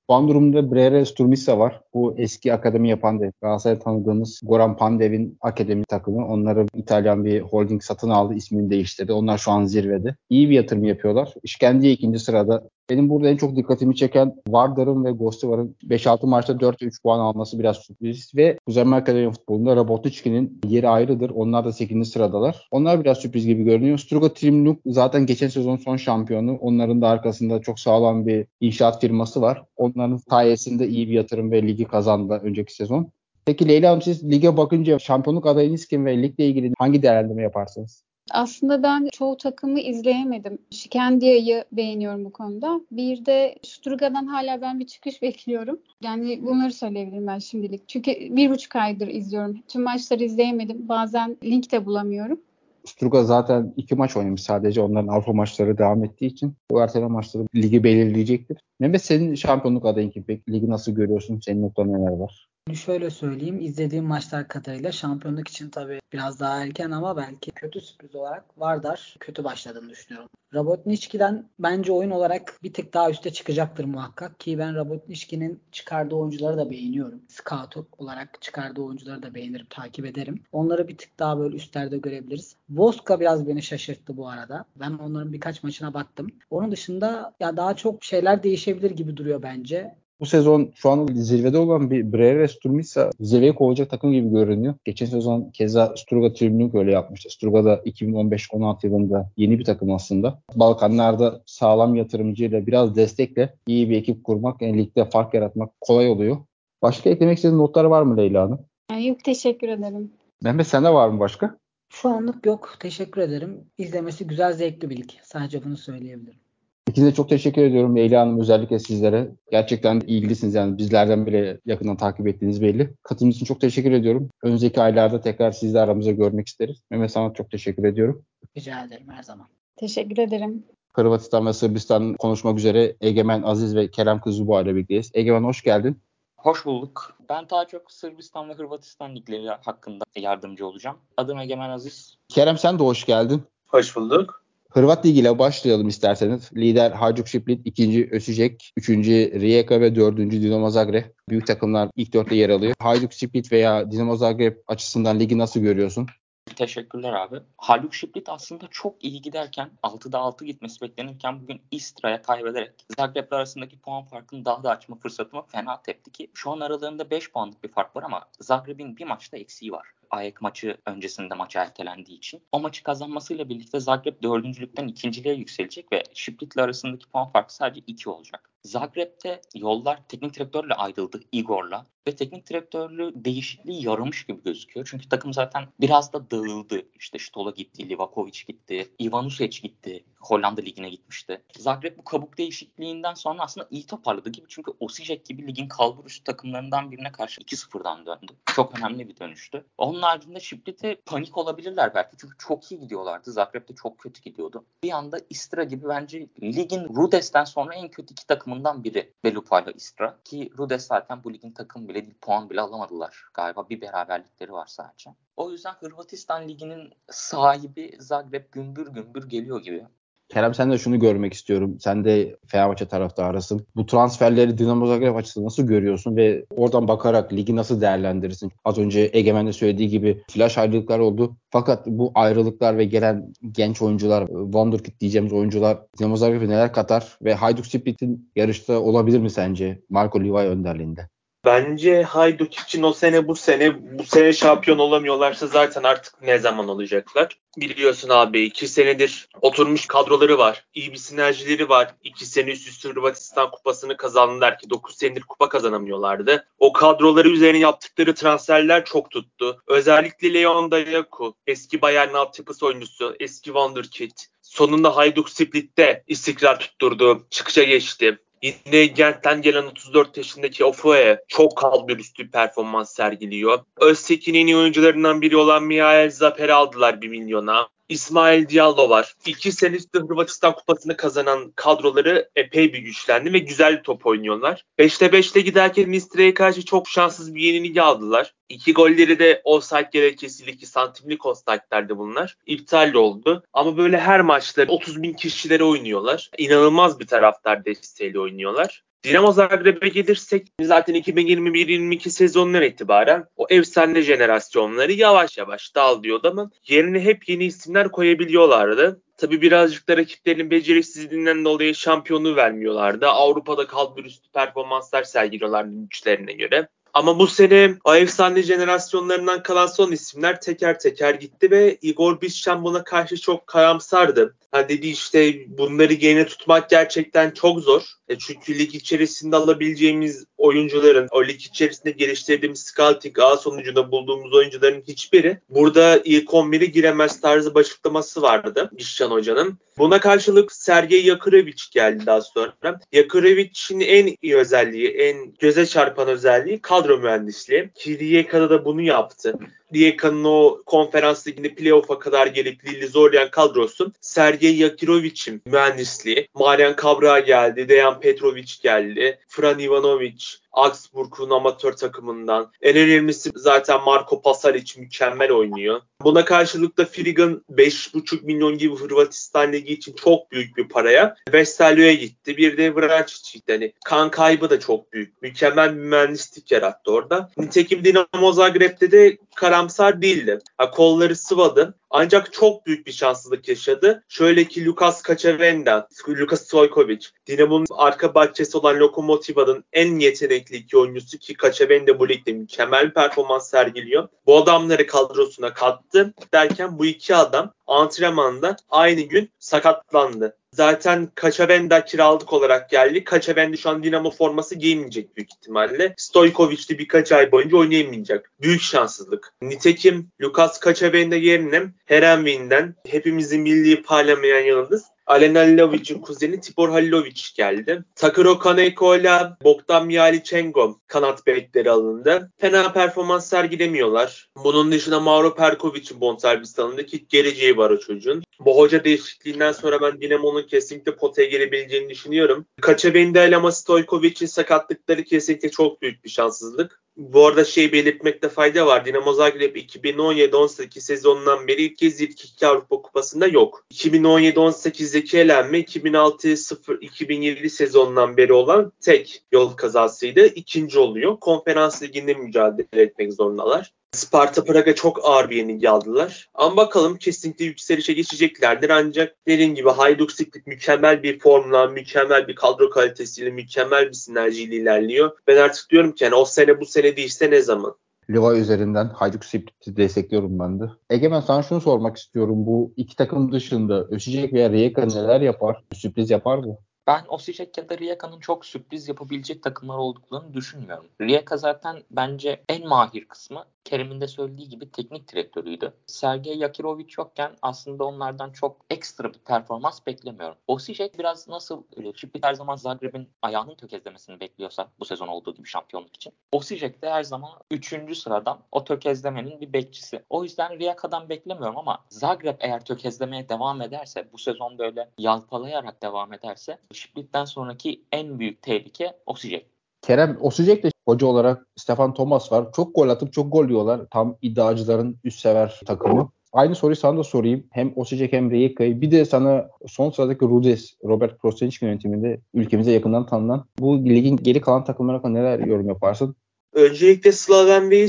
Puan 0.07 0.27
durumunda 0.27 0.71
Brera 0.71 1.05
Sturmisa 1.05 1.59
var. 1.59 1.81
Bu 1.93 2.15
eski 2.17 2.53
akademi 2.53 2.89
yapan 2.89 3.19
dev. 3.19 3.31
Galatasaray'da 3.41 3.83
tanıdığımız 3.83 4.39
Goran 4.43 4.77
Pandev'in 4.77 5.37
akademi 5.41 5.83
takımı. 5.83 6.27
Onları 6.27 6.65
İtalyan 6.73 7.25
bir 7.25 7.41
holding 7.41 7.83
satın 7.83 8.09
aldı. 8.09 8.33
ismini 8.33 8.69
değiştirdi. 8.69 9.13
Onlar 9.13 9.37
şu 9.37 9.51
an 9.51 9.65
zirvede. 9.65 10.15
İyi 10.29 10.49
bir 10.49 10.55
yatırım 10.55 10.83
yapıyorlar. 10.83 11.33
İşkendiye 11.43 11.93
ikinci 11.93 12.19
sırada. 12.19 12.69
Benim 12.89 13.09
burada 13.09 13.29
en 13.29 13.37
çok 13.37 13.55
dikkatimi 13.55 13.95
çeken 13.95 14.35
Vardar'ın 14.47 15.05
ve 15.05 15.11
Gostivar'ın 15.11 15.75
5-6 15.87 16.27
maçta 16.27 16.53
4-3 16.53 17.01
puan 17.01 17.19
alması 17.19 17.59
biraz 17.59 17.77
sürpriz. 17.77 18.31
Ve 18.35 18.57
Kuzey 18.65 18.83
Makedonya 18.83 19.31
futbolunda 19.31 19.75
Rabotiçki'nin 19.75 20.61
yeri 20.67 20.89
ayrıdır. 20.89 21.29
Onlar 21.29 21.65
da 21.65 21.71
8. 21.71 22.11
sıradalar. 22.11 22.67
Onlar 22.71 23.03
biraz 23.03 23.17
sürpriz 23.17 23.45
gibi 23.45 23.63
görünüyor. 23.63 23.97
Struga 23.97 24.33
Trimluk 24.33 24.79
zaten 24.85 25.25
geçen 25.25 25.47
sezon 25.47 25.77
son 25.77 25.97
şampiyonu. 25.97 26.57
Onların 26.61 27.01
da 27.01 27.07
arkasında 27.07 27.61
çok 27.61 27.79
sağlam 27.79 28.27
bir 28.27 28.45
inşaat 28.61 29.01
firması 29.01 29.41
var. 29.41 29.63
Onların 29.75 30.17
sayesinde 30.17 30.87
iyi 30.87 31.07
bir 31.07 31.13
yatırım 31.13 31.51
ve 31.51 31.61
ligi 31.61 31.85
kazandı 31.85 32.39
önceki 32.43 32.73
sezon. 32.73 33.11
Peki 33.45 33.67
Leyla 33.67 33.89
Hanım 33.89 34.01
siz 34.01 34.31
lige 34.31 34.57
bakınca 34.57 34.99
şampiyonluk 34.99 35.45
adayınız 35.45 35.85
kim 35.85 36.05
ve 36.05 36.21
ligle 36.23 36.47
ilgili 36.47 36.73
hangi 36.77 37.01
değerlendirme 37.01 37.41
yaparsınız? 37.41 38.06
Aslında 38.31 38.83
ben 38.83 39.09
çoğu 39.11 39.37
takımı 39.37 39.79
izleyemedim. 39.79 40.59
Şikendiya'yı 40.69 41.65
beğeniyorum 41.71 42.25
bu 42.25 42.31
konuda. 42.31 42.81
Bir 42.91 43.25
de 43.25 43.55
Sturga'dan 43.63 44.25
hala 44.25 44.61
ben 44.61 44.79
bir 44.79 44.87
çıkış 44.87 45.21
bekliyorum. 45.21 45.79
Yani 46.01 46.39
bunları 46.45 46.73
söyleyebilirim 46.73 47.27
ben 47.27 47.39
şimdilik. 47.39 47.89
Çünkü 47.89 48.11
bir 48.11 48.49
buçuk 48.49 48.75
aydır 48.75 49.07
izliyorum. 49.07 49.57
Tüm 49.67 49.83
maçları 49.83 50.23
izleyemedim. 50.23 50.89
Bazen 50.89 51.37
link 51.43 51.71
de 51.71 51.85
bulamıyorum. 51.85 52.39
Sturga 52.85 53.23
zaten 53.23 53.73
iki 53.77 53.95
maç 53.95 54.17
oynamış 54.17 54.43
sadece. 54.43 54.81
Onların 54.81 55.07
Avrupa 55.07 55.33
maçları 55.33 55.77
devam 55.77 56.03
ettiği 56.03 56.25
için 56.25 56.53
bu 56.71 56.81
erteleme 56.81 57.11
maçları 57.11 57.47
ligi 57.55 57.83
belirleyecektir. 57.83 58.57
Mehmet 58.79 59.03
senin 59.03 59.35
şampiyonluk 59.35 59.85
adayın 59.85 60.09
kim 60.09 60.23
peki? 60.23 60.51
Ligi 60.51 60.69
nasıl 60.69 60.91
görüyorsun? 60.91 61.39
Senin 61.45 61.61
noktaların 61.61 61.93
neler 61.93 62.17
var? 62.17 62.47
Şöyle 62.75 63.09
söyleyeyim. 63.09 63.61
izlediğim 63.61 64.05
maçlar 64.05 64.47
kadarıyla 64.47 64.91
şampiyonluk 64.91 65.47
için 65.47 65.69
tabii 65.69 65.99
biraz 66.13 66.39
daha 66.39 66.63
erken 66.63 66.91
ama 66.91 67.17
belki 67.17 67.51
kötü 67.51 67.81
sürpriz 67.81 68.15
olarak 68.15 68.59
Vardar 68.59 69.15
kötü 69.19 69.43
başladığını 69.43 69.89
düşünüyorum. 69.89 70.29
Rabotniçki'den 70.53 71.49
bence 71.59 71.91
oyun 71.91 72.09
olarak 72.09 72.59
bir 72.63 72.73
tık 72.73 72.93
daha 72.93 73.09
üste 73.09 73.33
çıkacaktır 73.33 73.85
muhakkak 73.85 74.39
ki 74.39 74.57
ben 74.57 74.75
Rabotniçki'nin 74.75 75.63
çıkardığı 75.71 76.15
oyuncuları 76.15 76.57
da 76.57 76.71
beğeniyorum. 76.71 77.21
Scout 77.27 77.75
olarak 77.97 78.41
çıkardığı 78.41 78.81
oyuncuları 78.81 79.23
da 79.23 79.35
beğenirim, 79.35 79.67
takip 79.69 80.05
ederim. 80.05 80.43
Onları 80.51 80.87
bir 80.87 80.97
tık 80.97 81.19
daha 81.19 81.39
böyle 81.39 81.55
üstlerde 81.55 81.97
görebiliriz. 81.97 82.55
Voska 82.69 83.19
biraz 83.19 83.47
beni 83.47 83.61
şaşırttı 83.61 84.17
bu 84.17 84.29
arada. 84.29 84.65
Ben 84.75 84.91
onların 84.91 85.33
birkaç 85.33 85.63
maçına 85.63 85.93
baktım. 85.93 86.27
Onun 86.49 86.71
dışında 86.71 87.33
ya 87.39 87.57
daha 87.57 87.75
çok 87.75 88.03
şeyler 88.03 88.43
değişebilir 88.43 88.91
gibi 88.91 89.17
duruyor 89.17 89.41
bence 89.43 89.95
bu 90.19 90.25
sezon 90.25 90.71
şu 90.75 90.89
an 90.89 91.07
zirvede 91.13 91.57
olan 91.57 91.91
bir 91.91 92.13
Breyer 92.13 92.39
ve 92.39 92.47
Sturmisa 92.47 93.09
zirveye 93.19 93.55
kovacak 93.55 93.89
takım 93.89 94.11
gibi 94.11 94.29
görünüyor. 94.29 94.73
Geçen 94.85 95.05
sezon 95.05 95.49
keza 95.53 95.93
Sturga 95.97 96.33
Tribünlük 96.33 96.75
öyle 96.75 96.91
yapmıştı. 96.91 97.29
Sturga 97.29 97.65
da 97.65 97.75
2015-16 97.75 98.85
yılında 98.85 99.29
yeni 99.37 99.59
bir 99.59 99.63
takım 99.63 99.93
aslında. 99.93 100.39
Balkanlarda 100.55 101.41
sağlam 101.45 101.95
yatırımcıyla 101.95 102.67
biraz 102.67 102.95
destekle 102.95 103.53
iyi 103.67 103.89
bir 103.89 103.97
ekip 103.97 104.23
kurmak, 104.23 104.61
yani 104.61 104.77
ligde 104.77 105.05
fark 105.05 105.33
yaratmak 105.33 105.81
kolay 105.81 106.09
oluyor. 106.09 106.37
Başka 106.81 107.09
eklemek 107.09 107.37
istediğin 107.37 107.59
notları 107.59 107.89
var 107.89 108.01
mı 108.01 108.17
Leyla 108.17 108.43
Hanım? 108.43 108.59
Yok 109.05 109.23
teşekkür 109.23 109.69
ederim. 109.69 110.11
Mehmet 110.43 110.67
sende 110.67 110.89
var 110.89 111.09
mı 111.09 111.19
başka? 111.19 111.57
Şu 111.89 112.09
anlık 112.09 112.45
yok. 112.45 112.75
Teşekkür 112.79 113.21
ederim. 113.21 113.65
İzlemesi 113.77 114.27
güzel, 114.27 114.53
zevkli 114.53 114.89
bir 114.89 114.97
lig. 114.97 115.09
Sadece 115.23 115.63
bunu 115.63 115.77
söyleyebilirim. 115.77 116.39
İkinize 116.87 117.13
çok 117.13 117.29
teşekkür 117.29 117.61
ediyorum. 117.61 117.95
Leyla 117.95 118.21
Hanım 118.21 118.39
özellikle 118.39 118.79
sizlere. 118.79 119.31
Gerçekten 119.51 119.99
ilgilisiniz 119.99 120.55
yani 120.55 120.77
bizlerden 120.77 121.25
bile 121.25 121.59
yakından 121.65 121.97
takip 121.97 122.27
ettiğiniz 122.27 122.61
belli. 122.61 122.93
Katılım 123.03 123.29
için 123.29 123.45
çok 123.45 123.61
teşekkür 123.61 123.91
ediyorum. 123.91 124.29
Önümüzdeki 124.43 124.81
aylarda 124.81 125.21
tekrar 125.21 125.51
sizi 125.51 125.73
de 125.73 125.79
aramızda 125.79 126.11
görmek 126.11 126.47
isteriz. 126.47 126.81
Mehmet 126.89 127.11
sana 127.11 127.33
çok 127.33 127.51
teşekkür 127.51 127.83
ediyorum. 127.83 128.23
Rica 128.57 128.85
ederim 128.85 129.07
her 129.09 129.23
zaman. 129.23 129.47
Teşekkür 129.75 130.17
ederim. 130.17 130.63
Hırvatistan 130.93 131.45
ve 131.45 131.53
Sırbistan 131.53 132.13
konuşmak 132.13 132.57
üzere 132.57 132.95
Egemen 133.01 133.41
Aziz 133.41 133.75
ve 133.75 133.91
Kerem 133.91 134.21
Kızılboğa 134.21 134.61
ile 134.61 134.75
birlikteyiz. 134.75 135.11
Egemen 135.13 135.43
hoş 135.43 135.63
geldin. 135.63 136.01
Hoş 136.37 136.65
bulduk. 136.65 137.17
Ben 137.29 137.49
daha 137.49 137.65
çok 137.65 137.91
Sırbistan 137.91 138.49
ve 138.49 138.53
Hırvatistan 138.53 139.15
ligleri 139.15 139.47
hakkında 139.47 140.05
yardımcı 140.15 140.67
olacağım. 140.67 140.97
Adım 141.17 141.39
Egemen 141.39 141.69
Aziz. 141.69 142.17
Kerem 142.29 142.57
sen 142.57 142.79
de 142.79 142.83
hoş 142.83 143.05
geldin. 143.05 143.43
Hoş 143.67 143.95
bulduk. 143.95 144.46
Hırvat 144.69 145.05
Ligi 145.05 145.19
ile 145.19 145.39
başlayalım 145.39 145.87
isterseniz. 145.87 146.51
Lider 146.55 146.91
Hajduk 146.91 147.29
Split, 147.29 147.61
ikinci 147.65 148.09
Ösücek, 148.11 148.73
üçüncü 148.77 149.11
Rijeka 149.11 149.81
ve 149.81 149.95
dördüncü 149.95 150.41
Dinamo 150.41 150.69
Zagreb. 150.69 151.05
Büyük 151.29 151.47
takımlar 151.47 151.89
ilk 151.95 152.13
dörtte 152.13 152.35
yer 152.35 152.49
alıyor. 152.49 152.73
Hajduk 152.79 153.13
Split 153.13 153.51
veya 153.51 153.91
Dinamo 153.91 154.15
Zagreb 154.15 154.57
açısından 154.67 155.19
ligi 155.19 155.37
nasıl 155.37 155.59
görüyorsun? 155.59 156.07
Teşekkürler 156.55 157.13
abi. 157.13 157.39
Haluk 157.57 157.93
Şiplit 157.93 158.29
aslında 158.29 158.67
çok 158.71 159.03
iyi 159.03 159.21
giderken 159.21 159.69
6'da 159.83 160.19
6 160.19 160.45
gitmesi 160.45 160.81
beklenirken 160.81 161.41
bugün 161.41 161.61
Istra'ya 161.71 162.21
kaybederek 162.21 162.71
Zagreb'le 162.97 163.31
arasındaki 163.31 163.79
puan 163.79 164.03
farkını 164.03 164.45
daha 164.45 164.63
da 164.63 164.69
açma 164.69 164.95
fırsatını 164.95 165.41
fena 165.47 165.81
tepti 165.81 166.11
ki 166.11 166.31
şu 166.33 166.51
an 166.51 166.59
aralarında 166.59 167.09
5 167.09 167.31
puanlık 167.31 167.63
bir 167.63 167.69
fark 167.69 167.95
var 167.95 168.03
ama 168.03 168.25
Zagreb'in 168.39 168.97
bir 168.97 169.05
maçta 169.05 169.37
eksiği 169.37 169.71
var. 169.71 169.87
Ayak 170.09 170.41
maçı 170.41 170.77
öncesinde 170.85 171.33
maça 171.33 171.63
ertelendiği 171.63 172.17
için. 172.17 172.43
O 172.51 172.59
maçı 172.59 172.83
kazanmasıyla 172.83 173.49
birlikte 173.49 173.79
Zagreb 173.79 174.23
dördüncülükten 174.23 174.87
ikinciliğe 174.87 175.35
yükselecek 175.35 175.91
ve 175.91 176.03
Şiplit'le 176.13 176.57
arasındaki 176.57 177.09
puan 177.09 177.31
farkı 177.31 177.55
sadece 177.55 177.81
2 177.87 178.09
olacak. 178.09 178.49
Zagreb'te 178.67 179.41
yollar 179.55 180.07
teknik 180.07 180.33
direktörle 180.33 180.73
ayrıldı 180.73 181.19
Igor'la 181.31 181.85
ve 182.07 182.15
teknik 182.15 182.49
direktörlü 182.49 183.11
değişikliği 183.15 183.85
yaramış 183.85 184.25
gibi 184.25 184.43
gözüküyor. 184.43 184.87
Çünkü 184.91 185.09
takım 185.09 185.33
zaten 185.33 185.67
biraz 185.81 186.13
da 186.13 186.31
dağıldı. 186.31 186.81
İşte 186.99 187.19
Stola 187.19 187.51
gitti, 187.51 187.89
Livakovic 187.89 188.43
gitti, 188.47 188.87
Ivanusic 188.99 189.61
gitti. 189.61 190.05
Hollanda 190.19 190.61
ligine 190.61 190.89
gitmişti. 190.89 191.41
Zagreb 191.57 191.97
bu 191.97 192.03
kabuk 192.03 192.37
değişikliğinden 192.37 193.13
sonra 193.13 193.43
aslında 193.43 193.67
iyi 193.71 193.85
toparladı 193.85 194.29
gibi. 194.29 194.45
Çünkü 194.49 194.71
Osijek 194.79 195.25
gibi 195.25 195.47
ligin 195.47 195.67
kalburüstü 195.67 196.23
takımlarından 196.23 196.91
birine 196.91 197.11
karşı 197.11 197.41
2-0'dan 197.41 198.05
döndü. 198.05 198.33
Çok 198.55 198.79
önemli 198.79 199.09
bir 199.09 199.17
dönüştü. 199.17 199.65
Onun 199.77 200.01
haricinde 200.01 200.39
Şiplit'e 200.39 200.95
panik 201.05 201.37
olabilirler 201.37 201.95
belki. 201.95 202.17
Çünkü 202.17 202.37
çok 202.37 202.71
iyi 202.71 202.79
gidiyorlardı. 202.79 203.31
Zagreb 203.31 203.69
de 203.69 203.75
çok 203.75 203.99
kötü 203.99 204.21
gidiyordu. 204.21 204.65
Bir 204.83 204.91
anda 204.91 205.19
Istra 205.29 205.63
gibi 205.63 205.87
bence 205.87 206.27
ligin 206.41 206.83
Rudes'ten 206.95 207.43
sonra 207.43 207.75
en 207.75 207.87
kötü 207.87 208.13
iki 208.13 208.27
takımından 208.57 208.83
biri. 208.83 209.13
Belupa 209.23 209.61
ile 209.61 209.73
Istra. 209.73 210.19
Ki 210.23 210.51
Rudes 210.57 210.87
zaten 210.87 211.23
bu 211.23 211.33
ligin 211.33 211.51
takım 211.51 211.87
bile 211.87 212.05
değil. 212.05 212.17
Puan 212.21 212.49
bile 212.49 212.61
alamadılar. 212.61 213.23
Galiba 213.33 213.69
bir 213.69 213.81
beraberlikleri 213.81 214.51
var 214.51 214.67
sadece. 214.67 215.09
O 215.35 215.51
yüzden 215.51 215.73
Hırvatistan 215.73 216.47
Ligi'nin 216.47 216.93
sahibi 217.09 217.95
Zagreb 217.99 218.45
gümbür 218.51 218.87
gümbür 218.87 219.29
geliyor 219.29 219.61
gibi. 219.61 219.85
Kerem 220.29 220.53
sen 220.53 220.71
de 220.71 220.77
şunu 220.77 220.99
görmek 220.99 221.33
istiyorum. 221.33 221.77
Sen 221.79 222.05
de 222.05 222.35
Fenerbahçe 222.47 222.85
taraftarısın. 222.85 223.67
Bu 223.75 223.85
transferleri 223.85 224.57
Dinamo 224.57 224.85
Zagreb 224.85 225.15
açısından 225.15 225.45
nasıl 225.45 225.67
görüyorsun 225.67 226.15
ve 226.15 226.45
oradan 226.49 226.87
bakarak 226.87 227.33
ligi 227.33 227.55
nasıl 227.55 227.81
değerlendirirsin? 227.81 228.51
Az 228.65 228.77
önce 228.77 229.09
Egemen 229.13 229.47
de 229.47 229.53
söylediği 229.53 229.89
gibi 229.89 230.23
flash 230.29 230.57
ayrılıklar 230.57 230.99
oldu. 230.99 231.37
Fakat 231.49 231.87
bu 231.87 232.11
ayrılıklar 232.15 232.77
ve 232.77 232.85
gelen 232.85 233.33
genç 233.51 233.81
oyuncular, 233.81 234.27
Wonderkid 234.27 234.99
diyeceğimiz 234.99 235.33
oyuncular 235.33 235.77
Dinamo 235.99 236.15
Zagreb'e 236.15 236.49
neler 236.49 236.73
katar 236.73 237.17
ve 237.21 237.33
Hajduk 237.33 237.65
Split'in 237.65 238.31
yarışta 238.35 238.79
olabilir 238.79 239.19
mi 239.19 239.29
sence 239.29 239.81
Marco 239.89 240.23
Livay 240.23 240.47
önderliğinde? 240.47 241.09
Bence 241.45 242.03
Hayduk 242.03 242.53
için 242.55 242.83
o 242.83 242.93
sene 242.93 243.27
bu 243.27 243.35
sene 243.35 243.97
bu 243.99 244.03
sene 244.03 244.33
şampiyon 244.33 244.77
olamıyorlarsa 244.77 245.47
zaten 245.47 245.83
artık 245.83 246.21
ne 246.21 246.39
zaman 246.39 246.67
olacaklar? 246.67 247.37
Biliyorsun 247.57 248.09
abi 248.09 248.41
iki 248.41 248.67
senedir 248.67 249.29
oturmuş 249.41 249.85
kadroları 249.87 250.37
var. 250.37 250.65
İyi 250.73 250.93
bir 250.93 250.97
sinerjileri 250.97 251.69
var. 251.69 251.95
İki 252.03 252.25
sene 252.25 252.51
üst 252.51 252.67
üste 252.67 252.89
Hırvatistan 252.89 253.51
kupasını 253.51 253.97
kazandılar 253.97 254.59
ki 254.59 254.69
9 254.69 254.97
senedir 254.97 255.21
kupa 255.21 255.49
kazanamıyorlardı. 255.49 256.47
O 256.59 256.73
kadroları 256.73 257.29
üzerine 257.29 257.59
yaptıkları 257.59 258.15
transferler 258.15 258.85
çok 258.85 259.11
tuttu. 259.11 259.61
Özellikle 259.67 260.33
Leon 260.33 260.71
Dayaku, 260.71 261.35
eski 261.47 261.81
Bayern 261.81 262.13
altyapısı 262.13 262.65
oyuncusu, 262.65 263.15
eski 263.19 263.45
Wonderkid. 263.45 264.11
Sonunda 264.41 264.95
Hayduk 264.95 265.29
Split'te 265.29 266.03
istikrar 266.07 266.59
tutturdu. 266.59 267.27
Çıkışa 267.29 267.63
geçti. 267.63 268.19
Yine 268.41 268.85
Gent'ten 268.85 269.41
gelen 269.41 269.63
34 269.63 270.17
yaşındaki 270.17 270.65
Ofoe 270.65 271.23
çok 271.27 271.57
kalbur 271.57 271.97
üstü 271.97 272.31
performans 272.31 272.95
sergiliyor. 272.95 273.59
Öztekin 273.77 274.33
en 274.33 274.47
iyi 274.47 274.57
oyuncularından 274.57 275.21
biri 275.21 275.37
olan 275.37 275.63
Mihail 275.63 276.09
Zaper'i 276.09 276.53
aldılar 276.53 277.01
1 277.01 277.07
milyona. 277.07 277.69
İsmail 277.89 278.49
Diallo 278.49 278.89
var. 278.89 279.15
İki 279.25 279.51
sene 279.51 279.77
Hırvatistan 279.95 280.53
kupasını 280.55 280.97
kazanan 280.97 281.51
kadroları 281.55 282.29
epey 282.35 282.73
bir 282.73 282.79
güçlendi 282.79 283.33
ve 283.33 283.39
güzel 283.39 283.77
bir 283.77 283.83
top 283.83 284.05
oynuyorlar. 284.05 284.65
5'te 284.79 285.05
5'te 285.05 285.41
giderken 285.41 285.91
Nistre'ye 285.91 286.33
karşı 286.33 286.65
çok 286.65 286.87
şanssız 286.89 287.35
bir 287.35 287.41
yenilgi 287.41 287.81
aldılar. 287.81 288.33
İki 288.49 288.73
golleri 288.73 289.19
de 289.19 289.41
offside 289.43 289.89
gerekçesiyle 289.91 290.51
2 290.51 290.65
santimlik 290.65 291.25
offside'lerdi 291.25 291.97
bunlar. 291.97 292.37
İptal 292.45 292.93
oldu. 292.93 293.43
Ama 293.53 293.77
böyle 293.77 293.99
her 293.99 294.21
maçta 294.21 294.65
30 294.67 295.01
bin 295.03 295.13
kişilere 295.13 295.63
oynuyorlar. 295.63 296.29
İnanılmaz 296.37 296.99
bir 296.99 297.07
taraftar 297.07 297.65
desteğiyle 297.65 298.19
oynuyorlar. 298.19 298.83
Dinamo 299.03 299.31
Zagreb'e 299.31 299.87
gelirsek 299.87 300.47
zaten 300.61 300.95
2021-22 300.95 302.09
sezonundan 302.09 302.63
itibaren 302.63 303.25
o 303.35 303.47
efsane 303.49 304.01
jenerasyonları 304.01 304.91
yavaş 304.91 305.37
yavaş 305.37 305.75
dağılıyordu 305.75 306.27
ama 306.27 306.51
yerine 306.67 306.99
hep 306.99 307.29
yeni 307.29 307.45
isimler 307.45 307.91
koyabiliyorlardı. 307.91 309.01
Tabi 309.17 309.41
birazcık 309.41 309.89
da 309.89 309.97
rakiplerin 309.97 310.51
beceriksizliğinden 310.51 311.45
dolayı 311.45 311.75
şampiyonu 311.75 312.35
vermiyorlardı. 312.35 313.07
Avrupa'da 313.07 313.67
kalburüstü 313.67 314.31
performanslar 314.31 315.03
sergiliyorlardı 315.03 315.71
güçlerine 315.75 316.33
göre. 316.33 316.67
Ama 316.97 317.19
bu 317.19 317.27
sene 317.27 317.75
o 317.83 317.95
efsane 317.95 318.43
jenerasyonlarından 318.43 319.43
kalan 319.43 319.67
son 319.67 319.91
isimler 319.91 320.41
teker 320.41 320.79
teker 320.79 321.13
gitti 321.13 321.51
ve 321.51 321.77
Igor 321.81 322.21
Biscan 322.21 322.63
buna 322.63 322.83
karşı 322.83 323.17
çok 323.17 323.47
karamsardı. 323.47 324.35
Ha 324.51 324.69
dedi 324.69 324.87
işte 324.87 325.45
bunları 325.57 325.93
gene 325.93 326.25
tutmak 326.25 326.69
gerçekten 326.69 327.31
çok 327.31 327.59
zor. 327.59 327.81
E 328.09 328.17
çünkü 328.17 328.59
lig 328.59 328.75
içerisinde 328.75 329.35
alabileceğimiz 329.35 330.25
oyuncuların, 330.37 331.07
o 331.11 331.23
lig 331.23 331.41
içerisinde 331.41 331.91
geliştirdiğimiz 331.91 332.59
scouting 332.59 333.19
A 333.19 333.37
sonucunda 333.37 333.91
bulduğumuz 333.91 334.33
oyuncuların 334.33 334.83
hiçbiri 334.87 335.37
burada 335.49 336.01
ilk 336.05 336.29
11'e 336.29 336.65
giremez 336.65 337.21
tarzı 337.21 337.51
açıklaması 337.55 338.21
vardı 338.21 338.69
Biscan 338.73 339.11
hocanın. 339.11 339.57
Buna 339.77 339.99
karşılık 339.99 340.51
Sergey 340.51 341.05
Yakurevic 341.05 341.61
geldi 341.71 342.05
daha 342.05 342.21
sonra. 342.21 342.79
Yakurevic'in 342.91 343.79
en 343.79 344.15
iyi 344.21 344.35
özelliği, 344.35 344.87
en 344.87 345.33
göze 345.39 345.65
çarpan 345.65 346.07
özelliği 346.07 346.61
kadro 346.61 346.86
mühendisliği. 346.95 347.69
Kiryeka'da 347.75 348.49
da 348.49 348.65
bunu 348.65 348.81
yaptı. 348.81 349.33
Rijeka'nın 349.73 350.23
o 350.23 350.61
konferans 350.65 351.27
liginde 351.27 351.55
playoff'a 351.55 351.99
kadar 351.99 352.27
gelip 352.27 352.65
Lille'i 352.65 352.87
zorlayan 352.87 353.31
kadrosu 353.31 353.91
Sergey 354.01 354.57
Yakirovic'in 354.57 355.41
mühendisliği. 355.45 356.27
Marian 356.33 356.75
Cabral 356.83 357.25
geldi, 357.25 357.69
Dejan 357.69 357.99
Petrovic 357.99 358.51
geldi, 358.61 359.19
Fran 359.27 359.59
Ivanovic, 359.59 360.23
Augsburg'un 360.57 361.29
amatör 361.29 361.73
takımından. 361.73 362.51
En 362.61 362.77
önemlisi 362.77 363.31
zaten 363.35 363.81
Marco 363.81 364.21
Pasalic 364.21 364.81
mükemmel 364.81 365.31
oynuyor. 365.31 365.81
Buna 366.01 366.25
karşılık 366.25 366.77
da 366.77 366.85
Frigan 366.85 367.41
5,5 367.51 368.23
milyon 368.23 368.57
gibi 368.57 368.75
Hırvatistan 368.75 369.53
Ligi 369.53 369.73
için 369.73 369.93
çok 369.93 370.31
büyük 370.31 370.57
bir 370.57 370.69
paraya 370.69 371.15
Vestelio'ya 371.33 371.93
gitti. 371.93 372.37
Bir 372.37 372.57
de 372.57 372.75
Vrancic 372.75 373.33
gitti. 373.33 373.51
Hani 373.51 373.73
kan 373.85 374.11
kaybı 374.11 374.49
da 374.49 374.59
çok 374.59 374.93
büyük. 374.93 375.21
Mükemmel 375.21 375.75
bir 375.75 375.81
mühendislik 375.81 376.51
yarattı 376.51 376.91
orada. 376.91 377.29
Nitekim 377.37 377.83
Dinamo 377.83 378.31
Zagreb'de 378.31 378.91
de 378.91 379.17
karamsar 379.57 380.01
değildi. 380.01 380.39
Ha, 380.57 380.71
kolları 380.71 381.15
sıvadı. 381.15 381.73
Ancak 381.89 382.33
çok 382.33 382.65
büyük 382.65 382.87
bir 382.87 382.91
şanssızlık 382.91 383.47
yaşadı. 383.47 384.03
Şöyle 384.07 384.43
ki 384.43 384.65
Lukas 384.65 385.01
Kaçavenda, 385.01 385.87
Lukas 386.09 386.41
Stojkovic, 386.41 387.07
Dinamo'nun 387.27 387.65
arka 387.71 388.15
bahçesi 388.15 388.57
olan 388.57 388.79
Lokomotiva'nın 388.79 389.63
en 389.73 389.99
yetenekli 389.99 390.55
iki 390.55 390.77
oyuncusu 390.77 391.17
ki 391.17 391.33
Kaçavenda 391.33 391.99
bu 391.99 392.09
ligde 392.09 392.33
mükemmel 392.33 392.85
bir 392.85 392.93
performans 392.93 393.49
sergiliyor. 393.49 394.07
Bu 394.25 394.37
adamları 394.37 394.87
kadrosuna 394.87 395.53
kattı 395.53 396.13
derken 396.33 396.79
bu 396.79 396.85
iki 396.85 397.15
adam 397.15 397.53
antrenmanda 397.67 398.55
aynı 398.69 399.01
gün 399.01 399.29
sakatlandı. 399.39 400.37
Zaten 400.51 401.11
Kaçabenda 401.15 401.85
kiralık 401.85 402.33
olarak 402.33 402.69
geldi. 402.69 403.03
Kaçabenda 403.03 403.57
şu 403.57 403.69
an 403.69 403.83
Dinamo 403.83 404.11
forması 404.11 404.55
giymeyecek 404.55 405.17
büyük 405.17 405.33
ihtimalle. 405.33 405.93
Stojkovic 405.97 406.69
de 406.69 406.79
birkaç 406.79 407.11
ay 407.11 407.31
boyunca 407.31 407.57
oynayamayacak. 407.57 408.31
Büyük 408.41 408.61
şanssızlık. 408.61 409.33
Nitekim 409.41 410.11
Lukas 410.21 410.59
Kaçabenda 410.59 411.15
yerine 411.15 411.63
Herenvin'den 411.85 412.75
hepimizin 412.87 413.41
milli 413.41 413.81
parlamayan 413.81 414.43
yıldız 414.43 414.83
Alen 415.07 415.35
Halilovic'in 415.35 416.01
kuzeni 416.01 416.41
Tibor 416.41 416.69
Halilovic 416.69 417.21
geldi. 417.35 417.83
Takuro 417.95 418.39
Kaneko 418.39 418.95
ile 418.95 419.19
Bogdan 419.43 419.85
Mihalichenko 419.85 420.79
kanat 420.87 421.27
bekleri 421.27 421.71
alındı. 421.71 422.31
Fena 422.37 422.73
performans 422.73 423.29
sergilemiyorlar. 423.29 424.29
Bunun 424.43 424.71
dışında 424.71 424.99
Mauro 424.99 425.35
Perkovic'in 425.35 426.01
bonservis 426.01 426.59
alındı 426.59 426.85
ki 426.85 427.07
geleceği 427.09 427.57
var 427.57 427.69
o 427.69 427.79
çocuğun. 427.79 428.23
Bu 428.39 428.57
hoca 428.57 428.83
değişikliğinden 428.83 429.51
sonra 429.51 429.81
ben 429.81 430.01
Dinamo'nun 430.01 430.43
kesinlikle 430.43 430.95
potaya 430.95 431.27
gelebileceğini 431.27 431.89
düşünüyorum. 431.89 432.45
Kaçabenda 432.61 433.25
ile 433.25 433.35
ama 433.35 433.51
Stojkovic'in 433.51 434.25
sakatlıkları 434.25 435.03
kesinlikle 435.03 435.51
çok 435.51 435.81
büyük 435.81 436.03
bir 436.03 436.09
şanssızlık. 436.09 436.81
Bu 436.97 437.25
arada 437.25 437.45
şey 437.45 437.71
belirtmekte 437.71 438.29
fayda 438.29 438.67
var. 438.67 438.85
Dinamo 438.85 439.13
Zagreb 439.13 439.55
2017-18 439.55 440.79
sezonundan 440.79 441.47
beri 441.47 441.61
ilk 441.61 441.77
kez 441.77 442.01
ilk 442.01 442.25
iki 442.25 442.47
Avrupa 442.47 442.81
Kupası'nda 442.81 443.27
yok. 443.27 443.65
2017-18'deki 443.73 445.17
elenme 445.17 445.59
2006-2007 445.59 447.49
sezonundan 447.49 448.17
beri 448.17 448.33
olan 448.33 448.71
tek 448.81 449.23
yol 449.31 449.49
kazasıydı. 449.49 450.25
İkinci 450.25 450.79
oluyor. 450.79 451.19
Konferans 451.19 451.83
liginde 451.83 452.13
mücadele 452.13 452.81
etmek 452.81 453.13
zorundalar. 453.13 453.73
Sparta 453.91 454.43
Praga 454.43 454.75
çok 454.75 455.05
ağır 455.05 455.29
bir 455.29 455.35
yenilgi 455.35 455.69
aldılar. 455.69 456.29
Ama 456.33 456.57
bakalım 456.57 456.97
kesinlikle 456.97 457.45
yükselişe 457.45 457.93
geçeceklerdir. 457.93 458.69
Ancak 458.69 459.15
dediğim 459.27 459.55
gibi 459.55 459.69
Hayduk 459.69 460.11
Split 460.11 460.47
mükemmel 460.47 461.03
bir 461.03 461.19
formla, 461.19 461.67
mükemmel 461.67 462.27
bir 462.27 462.35
kadro 462.35 462.69
kalitesiyle, 462.69 463.29
mükemmel 463.29 463.87
bir 463.87 463.93
sinerjiyle 463.93 464.55
ilerliyor. 464.55 465.17
Ben 465.27 465.37
artık 465.37 465.69
diyorum 465.69 465.91
ki 465.91 466.03
yani 466.03 466.15
o 466.15 466.25
sene 466.25 466.61
bu 466.61 466.65
sene 466.65 466.97
değilse 466.97 467.31
ne 467.31 467.41
zaman? 467.41 467.75
Liva 468.09 468.35
üzerinden 468.35 468.85
Hajduk 468.85 469.25
Split'i 469.25 469.77
destekliyorum 469.77 470.39
ben 470.39 470.59
de. 470.59 470.63
Egemen 470.89 471.19
sana 471.19 471.43
şunu 471.43 471.61
sormak 471.61 471.97
istiyorum. 471.97 472.45
Bu 472.45 472.73
iki 472.77 472.95
takım 472.95 473.31
dışında 473.31 473.87
Öşecek 473.91 474.33
veya 474.33 474.49
Rijeka 474.49 474.85
neler 474.85 475.21
yapar? 475.21 475.63
Sürpriz 475.73 476.09
yapar 476.09 476.37
mı? 476.37 476.57
Ben 476.87 477.05
Osijek 477.07 477.57
ya 477.57 477.69
da 477.69 477.77
Rijeka'nın 477.77 478.19
çok 478.19 478.45
sürpriz 478.45 478.87
yapabilecek 478.87 479.43
takımlar 479.43 479.77
olduklarını 479.77 480.33
düşünmüyorum. 480.33 480.85
Rijeka 481.01 481.37
zaten 481.37 481.83
bence 481.91 482.43
en 482.49 482.67
mahir 482.67 483.05
kısmı 483.05 483.45
Kerim'in 483.67 484.01
de 484.01 484.07
söylediği 484.07 484.49
gibi 484.49 484.71
teknik 484.71 485.11
direktörüydü. 485.11 485.73
Sergey 485.85 486.37
Yakirovic 486.37 486.87
yokken 486.97 487.31
aslında 487.41 487.83
onlardan 487.83 488.31
çok 488.31 488.65
ekstra 488.69 489.13
bir 489.13 489.19
performans 489.19 489.85
beklemiyorum. 489.87 490.37
Osijek 490.47 490.99
biraz 490.99 491.27
nasıl 491.27 491.63
Şipit 491.95 492.25
her 492.25 492.33
zaman 492.33 492.55
Zagreb'in 492.55 493.09
ayağının 493.21 493.55
tökezlemesini 493.55 494.19
bekliyorsa 494.19 494.67
bu 494.79 494.85
sezon 494.85 495.07
olduğu 495.07 495.33
gibi 495.33 495.47
şampiyonluk 495.47 495.95
için. 495.95 496.13
Osijek 496.31 496.81
de 496.81 496.89
her 496.89 497.03
zaman 497.03 497.29
3. 497.51 497.97
sıradan 497.97 498.39
o 498.51 498.63
tökezlemenin 498.63 499.41
bir 499.41 499.53
bekçisi. 499.53 500.03
O 500.09 500.23
yüzden 500.23 500.59
Rijeka'dan 500.59 501.09
beklemiyorum 501.09 501.57
ama 501.57 501.85
Zagreb 501.89 502.37
eğer 502.39 502.65
tökezlemeye 502.65 503.29
devam 503.29 503.61
ederse 503.61 504.07
bu 504.13 504.17
sezon 504.17 504.57
böyle 504.57 504.89
yalpalayarak 504.97 505.83
devam 505.83 506.13
ederse 506.13 506.57
Şipit'ten 506.73 507.25
sonraki 507.25 507.83
en 507.91 508.19
büyük 508.19 508.41
tehlike 508.41 508.97
Osijek. 509.05 509.45
Kerem 509.81 510.17
Osijek 510.21 510.63
de 510.63 510.71
hoca 510.87 511.07
olarak 511.07 511.47
Stefan 511.55 511.93
Thomas 511.93 512.31
var. 512.31 512.47
Çok 512.55 512.75
gol 512.75 512.89
atıp 512.89 513.13
çok 513.13 513.31
gol 513.31 513.49
yiyorlar. 513.49 513.81
Tam 513.91 514.17
iddiacıların 514.21 514.97
üst 515.03 515.19
sever 515.19 515.61
takımı. 515.65 516.09
Aynı 516.33 516.55
soruyu 516.55 516.75
sana 516.75 516.97
da 516.97 517.03
sorayım. 517.03 517.47
Hem 517.51 517.73
Osijek 517.75 518.13
hem 518.13 518.31
Rijeka'yı. 518.31 518.81
Bir 518.81 518.91
de 518.91 519.05
sana 519.05 519.49
son 519.67 519.91
sıradaki 519.91 520.25
Rudes, 520.25 520.75
Robert 520.83 521.19
Prosenicki 521.19 521.65
yönetiminde 521.65 522.21
ülkemize 522.33 522.71
yakından 522.71 523.05
tanınan 523.05 523.45
bu 523.59 523.85
ligin 523.85 524.17
geri 524.17 524.41
kalan 524.41 524.63
takımlara 524.63 525.09
neler 525.09 525.39
yorum 525.39 525.67
yaparsın? 525.67 526.15
Öncelikle 526.53 527.11
Slaven 527.11 527.71
ve 527.71 527.87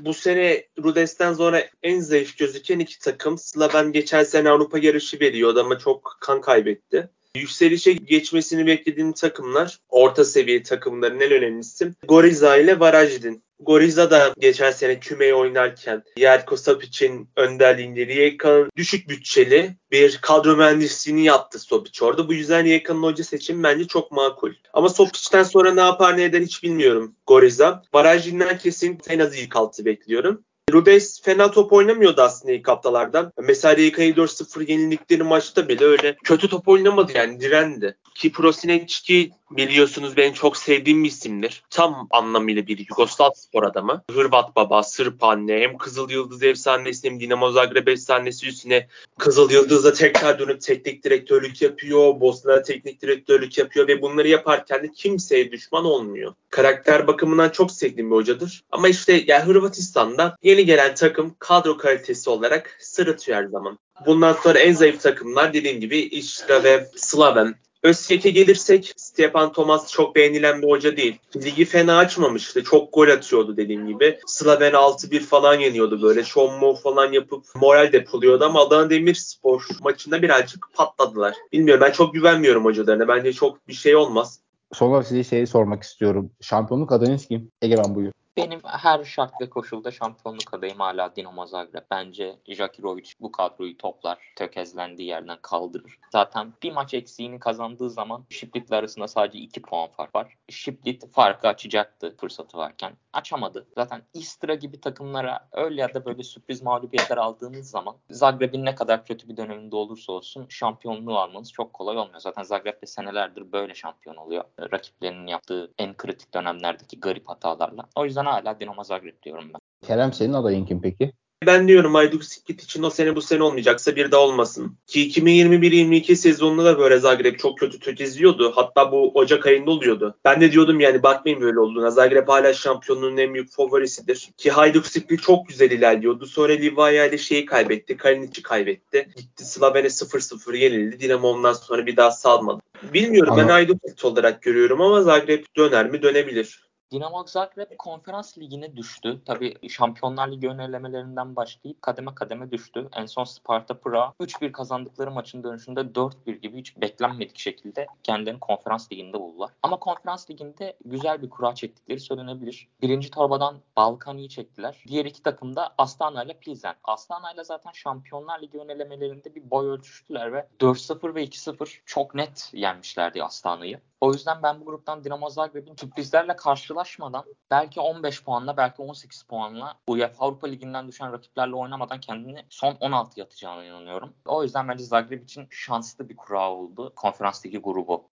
bu 0.00 0.14
sene 0.14 0.62
Rudes'ten 0.82 1.32
sonra 1.32 1.62
en 1.82 2.00
zayıf 2.00 2.38
gözüken 2.38 2.78
iki 2.78 2.98
takım. 2.98 3.38
Slaven 3.38 3.92
geçen 3.92 4.22
sene 4.22 4.50
Avrupa 4.50 4.78
yarışı 4.78 5.20
veriyordu 5.20 5.60
ama 5.60 5.78
çok 5.78 6.16
kan 6.20 6.40
kaybetti. 6.40 7.10
Yükselişe 7.36 7.92
geçmesini 7.92 8.66
beklediğim 8.66 9.12
takımlar, 9.12 9.78
orta 9.88 10.24
seviye 10.24 10.62
takımların 10.62 11.20
en 11.20 11.32
önemlisi 11.32 11.92
Goriza 12.08 12.56
ile 12.56 12.80
Varajdin. 12.80 13.44
Goriza 13.60 14.10
da 14.10 14.34
geçen 14.38 14.70
sene 14.70 15.00
kümeyi 15.00 15.34
oynarken 15.34 16.02
Yerko 16.16 16.56
Sapic'in 16.56 17.28
önderliğinde 17.36 18.06
Rijeka'nın 18.06 18.70
düşük 18.76 19.08
bütçeli 19.08 19.76
bir 19.90 20.18
kadro 20.22 20.56
mühendisliğini 20.56 21.24
yaptı 21.24 21.58
Sopic 21.58 22.04
orada. 22.04 22.28
Bu 22.28 22.34
yüzden 22.34 22.64
Rijeka'nın 22.64 23.02
hoca 23.02 23.24
seçimi 23.24 23.62
bence 23.62 23.86
çok 23.86 24.12
makul. 24.12 24.52
Ama 24.72 24.88
Sopic'ten 24.88 25.42
sonra 25.42 25.74
ne 25.74 25.80
yapar 25.80 26.16
ne 26.16 26.24
eder 26.24 26.40
hiç 26.40 26.62
bilmiyorum 26.62 27.16
Goriza. 27.26 27.82
Barajin'den 27.92 28.58
kesin 28.58 29.00
en 29.08 29.18
az 29.18 29.38
ilk 29.38 29.56
altı 29.56 29.84
bekliyorum. 29.84 30.44
Rudes 30.74 31.22
fena 31.22 31.50
top 31.50 31.72
oynamıyordu 31.72 32.22
aslında 32.22 32.52
ilk 32.52 32.68
haftalardan. 32.68 33.32
Mesela 33.42 33.76
Rijeka'yı 33.76 34.14
4-0 34.14 34.70
yenildikleri 34.70 35.22
maçta 35.22 35.68
bile 35.68 35.84
öyle 35.84 36.16
kötü 36.24 36.48
top 36.48 36.68
oynamadı 36.68 37.12
yani 37.12 37.40
direndi. 37.40 37.96
Ki 38.14 38.32
Prosinecki 38.32 39.30
biliyorsunuz 39.56 40.16
benim 40.16 40.32
çok 40.32 40.56
sevdiğim 40.56 41.04
bir 41.04 41.08
isimdir. 41.08 41.62
Tam 41.70 42.08
anlamıyla 42.10 42.66
bir 42.66 42.78
Yugoslav 42.78 43.30
spor 43.34 43.62
adamı. 43.62 44.02
Hırvat 44.10 44.56
baba, 44.56 44.82
Sırp 44.82 45.24
anne, 45.24 45.60
hem 45.60 45.78
Kızıl 45.78 46.10
Yıldız 46.10 46.42
efsanesi 46.42 47.10
hem 47.10 47.20
Dinamo 47.20 47.50
Zagreb 47.50 47.86
efsanesi 47.86 48.48
üstüne 48.48 48.88
Kızıl 49.18 49.50
Yıldız'da 49.50 49.92
tekrar 49.92 50.38
dönüp 50.38 50.60
teknik 50.60 51.04
direktörlük 51.04 51.62
yapıyor. 51.62 52.20
Bosna'da 52.20 52.62
teknik 52.62 53.02
direktörlük 53.02 53.58
yapıyor 53.58 53.88
ve 53.88 54.02
bunları 54.02 54.28
yaparken 54.28 54.82
de 54.82 54.92
kimseye 54.92 55.52
düşman 55.52 55.84
olmuyor. 55.84 56.34
Karakter 56.50 57.06
bakımından 57.06 57.48
çok 57.48 57.72
sevdiğim 57.72 58.10
bir 58.10 58.16
hocadır. 58.16 58.64
Ama 58.70 58.88
işte 58.88 59.24
yani 59.26 59.44
Hırvatistan'da 59.44 60.36
yeni 60.42 60.64
gelen 60.64 60.94
takım 60.94 61.34
kadro 61.38 61.76
kalitesi 61.76 62.30
olarak 62.30 62.76
sırıtıyor 62.80 63.38
her 63.38 63.44
zaman. 63.44 63.78
Bundan 64.06 64.32
sonra 64.32 64.58
en 64.58 64.72
zayıf 64.72 65.02
takımlar 65.02 65.52
dediğim 65.54 65.80
gibi 65.80 65.98
İşra 65.98 66.64
ve 66.64 66.86
Slaven. 66.96 67.54
Özsek'e 67.84 68.30
gelirsek 68.30 68.92
Stepan 68.96 69.52
Thomas 69.52 69.92
çok 69.92 70.16
beğenilen 70.16 70.62
bir 70.62 70.68
hoca 70.68 70.96
değil. 70.96 71.18
Ligi 71.36 71.64
fena 71.64 71.98
açmamıştı. 71.98 72.64
Çok 72.64 72.92
gol 72.92 73.08
atıyordu 73.08 73.56
dediğim 73.56 73.86
gibi. 73.86 74.18
Slaven 74.26 74.72
6-1 74.72 75.20
falan 75.20 75.60
yeniyordu 75.60 76.02
böyle. 76.02 76.24
Şommo 76.24 76.74
falan 76.74 77.12
yapıp 77.12 77.44
moral 77.54 77.92
depoluyordu 77.92 78.44
ama 78.44 78.60
Adana 78.60 78.90
Demirspor 78.90 79.66
maçında 79.82 80.22
birazcık 80.22 80.66
patladılar. 80.74 81.34
Bilmiyorum 81.52 81.84
ben 81.86 81.92
çok 81.92 82.14
güvenmiyorum 82.14 82.64
hocalarına. 82.64 83.08
Bence 83.08 83.32
çok 83.32 83.68
bir 83.68 83.72
şey 83.74 83.96
olmaz. 83.96 84.40
Son 84.72 84.90
olarak 84.90 85.06
size 85.06 85.24
şeyi 85.24 85.46
sormak 85.46 85.82
istiyorum. 85.82 86.30
Şampiyonluk 86.40 86.92
adayınız 86.92 87.26
kim? 87.26 87.50
Egemen 87.62 87.94
buyur. 87.94 88.12
Benim 88.36 88.60
her 88.64 89.04
şart 89.04 89.40
ve 89.40 89.50
koşulda 89.50 89.90
şampiyonluk 89.90 90.54
adayım 90.54 90.78
hala 90.78 91.16
Dinamo 91.16 91.46
Zagreb. 91.46 91.82
Bence 91.90 92.38
Jakirovic 92.46 93.10
bu 93.20 93.32
kadroyu 93.32 93.76
toplar, 93.76 94.18
tökezlendiği 94.36 95.08
yerden 95.08 95.38
kaldırır. 95.42 95.98
Zaten 96.12 96.52
bir 96.62 96.72
maç 96.72 96.94
eksiğini 96.94 97.38
kazandığı 97.38 97.90
zaman 97.90 98.24
Şiplit'le 98.30 98.72
arasında 98.72 99.08
sadece 99.08 99.38
2 99.38 99.62
puan 99.62 99.88
fark 99.88 100.14
var. 100.14 100.34
Şiplit 100.48 101.12
farkı 101.12 101.48
açacaktı 101.48 102.16
fırsatı 102.20 102.58
varken. 102.58 102.92
Açamadı. 103.12 103.66
Zaten 103.74 104.02
Istra 104.14 104.54
gibi 104.54 104.80
takımlara 104.80 105.48
öyle 105.52 105.80
ya 105.80 105.94
da 105.94 106.04
böyle 106.04 106.22
sürpriz 106.22 106.62
mağlubiyetler 106.62 107.16
aldığınız 107.16 107.70
zaman 107.70 107.96
Zagreb'in 108.10 108.64
ne 108.64 108.74
kadar 108.74 109.04
kötü 109.04 109.28
bir 109.28 109.36
döneminde 109.36 109.76
olursa 109.76 110.12
olsun 110.12 110.46
şampiyonluğu 110.48 111.18
almanız 111.18 111.52
çok 111.52 111.72
kolay 111.72 111.96
olmuyor. 111.96 112.20
Zaten 112.20 112.42
Zagreb'de 112.42 112.86
senelerdir 112.86 113.52
böyle 113.52 113.74
şampiyon 113.74 114.16
oluyor. 114.16 114.44
Rakiplerinin 114.72 115.26
yaptığı 115.26 115.72
en 115.78 115.96
kritik 115.96 116.34
dönemlerdeki 116.34 117.00
garip 117.00 117.28
hatalarla. 117.28 117.88
O 117.96 118.04
yüzden 118.04 118.23
hala 118.24 118.60
Dinamo 118.60 118.84
Zagreb 118.84 119.22
diyorum 119.22 119.50
ben. 119.54 119.88
Kerem 119.88 120.12
senin 120.12 120.32
adayın 120.32 120.66
kim 120.66 120.82
peki? 120.82 121.12
Ben 121.46 121.68
diyorum 121.68 121.94
Hajduk 121.94 122.24
Split 122.24 122.62
için 122.62 122.82
o 122.82 122.90
sene 122.90 123.16
bu 123.16 123.22
sene 123.22 123.42
olmayacaksa 123.42 123.96
bir 123.96 124.10
daha 124.10 124.20
olmasın. 124.20 124.78
Ki 124.86 125.08
2021-22 125.08 126.16
sezonunda 126.16 126.64
da 126.64 126.78
böyle 126.78 126.98
Zagreb 126.98 127.36
çok 127.36 127.58
kötü 127.58 127.78
tökezliyordu. 127.78 128.52
Hatta 128.54 128.92
bu 128.92 129.10
Ocak 129.14 129.46
ayında 129.46 129.70
oluyordu. 129.70 130.18
Ben 130.24 130.40
de 130.40 130.52
diyordum 130.52 130.80
yani 130.80 131.02
bakmayın 131.02 131.40
böyle 131.40 131.60
olduğuna. 131.60 131.90
Zagreb 131.90 132.28
hala 132.28 132.52
şampiyonluğun 132.52 133.16
en 133.16 133.34
büyük 133.34 133.52
favorisidir. 133.52 134.30
Ki 134.36 134.50
Hajduk 134.50 134.86
Split 134.86 135.22
çok 135.22 135.48
güzel 135.48 135.70
ilerliyordu. 135.70 136.26
Sonra 136.26 136.52
Livaya 136.52 137.06
ile 137.06 137.18
şeyi 137.18 137.46
kaybetti. 137.46 137.96
Kalinic'i 137.96 138.42
kaybetti. 138.42 139.08
Gitti 139.16 139.44
Slavene 139.44 139.86
0-0 139.86 140.56
yenildi. 140.56 141.00
Dinamo 141.00 141.28
ondan 141.28 141.52
sonra 141.52 141.86
bir 141.86 141.96
daha 141.96 142.10
salmadı. 142.10 142.60
Bilmiyorum 142.92 143.32
Ama... 143.32 143.42
ben 143.42 143.48
Hajduk 143.48 143.76
Split 143.76 144.04
olarak 144.04 144.42
görüyorum 144.42 144.80
ama 144.80 145.02
Zagreb 145.02 145.44
döner 145.56 145.90
mi 145.90 146.02
dönebilir. 146.02 146.64
Dinamo 146.94 147.24
Zagreb 147.26 147.70
konferans 147.78 148.38
ligine 148.38 148.76
düştü. 148.76 149.20
Tabii 149.24 149.68
Şampiyonlar 149.68 150.32
Ligi 150.32 150.48
önelemelerinden 150.48 151.36
başlayıp 151.36 151.82
kademe 151.82 152.14
kademe 152.14 152.50
düştü. 152.50 152.88
En 152.96 153.06
son 153.06 153.24
Sparta 153.24 153.78
Praha 153.78 154.12
3-1 154.20 154.52
kazandıkları 154.52 155.10
maçın 155.10 155.44
dönüşünde 155.44 155.80
4-1 155.80 156.32
gibi 156.32 156.58
hiç 156.58 156.76
beklenmedik 156.76 157.38
şekilde 157.38 157.86
kendilerini 158.02 158.40
konferans 158.40 158.92
liginde 158.92 159.20
buldular. 159.20 159.50
Ama 159.62 159.78
konferans 159.78 160.30
liginde 160.30 160.76
güzel 160.84 161.22
bir 161.22 161.30
kura 161.30 161.54
çektikleri 161.54 162.00
söylenebilir. 162.00 162.68
Birinci 162.82 163.10
torbadan 163.10 163.56
Balkani'yi 163.76 164.28
çektiler. 164.28 164.84
Diğer 164.88 165.04
iki 165.04 165.22
takım 165.22 165.56
da 165.56 165.74
Astana 165.78 166.24
ile 166.24 166.38
Pilsen. 166.38 166.74
Astana 166.84 167.32
ile 167.32 167.44
zaten 167.44 167.72
Şampiyonlar 167.72 168.42
Ligi 168.42 168.58
önelemelerinde 168.58 169.34
bir 169.34 169.50
boy 169.50 169.66
ölçüştüler 169.66 170.32
ve 170.32 170.46
4-0 170.60 171.14
ve 171.14 171.24
2-0 171.24 171.80
çok 171.86 172.14
net 172.14 172.50
yenmişlerdi 172.52 173.24
Astana'yı. 173.24 173.80
O 174.04 174.12
yüzden 174.12 174.42
ben 174.42 174.60
bu 174.60 174.64
gruptan 174.64 175.04
Dinamo 175.04 175.30
Zagreb'in 175.30 175.76
sürprizlerle 175.76 176.36
karşılaşmadan 176.84 177.24
belki 177.50 177.80
15 177.80 178.24
puanla 178.24 178.56
belki 178.56 178.82
18 178.82 179.22
puanla 179.22 179.78
UEFA 179.86 180.24
Avrupa 180.24 180.46
Ligi'nden 180.46 180.88
düşen 180.88 181.12
rakiplerle 181.12 181.54
oynamadan 181.54 182.00
kendini 182.00 182.46
son 182.48 182.74
16 182.80 183.20
yatacağına 183.20 183.64
inanıyorum. 183.64 184.14
O 184.26 184.42
yüzden 184.42 184.68
bence 184.68 184.84
Zagreb 184.84 185.22
için 185.22 185.46
şanslı 185.50 186.08
bir 186.08 186.16
kura 186.16 186.50
oldu 186.50 186.92
konferans 186.96 187.46
ligi 187.46 187.58
grubu. 187.58 188.10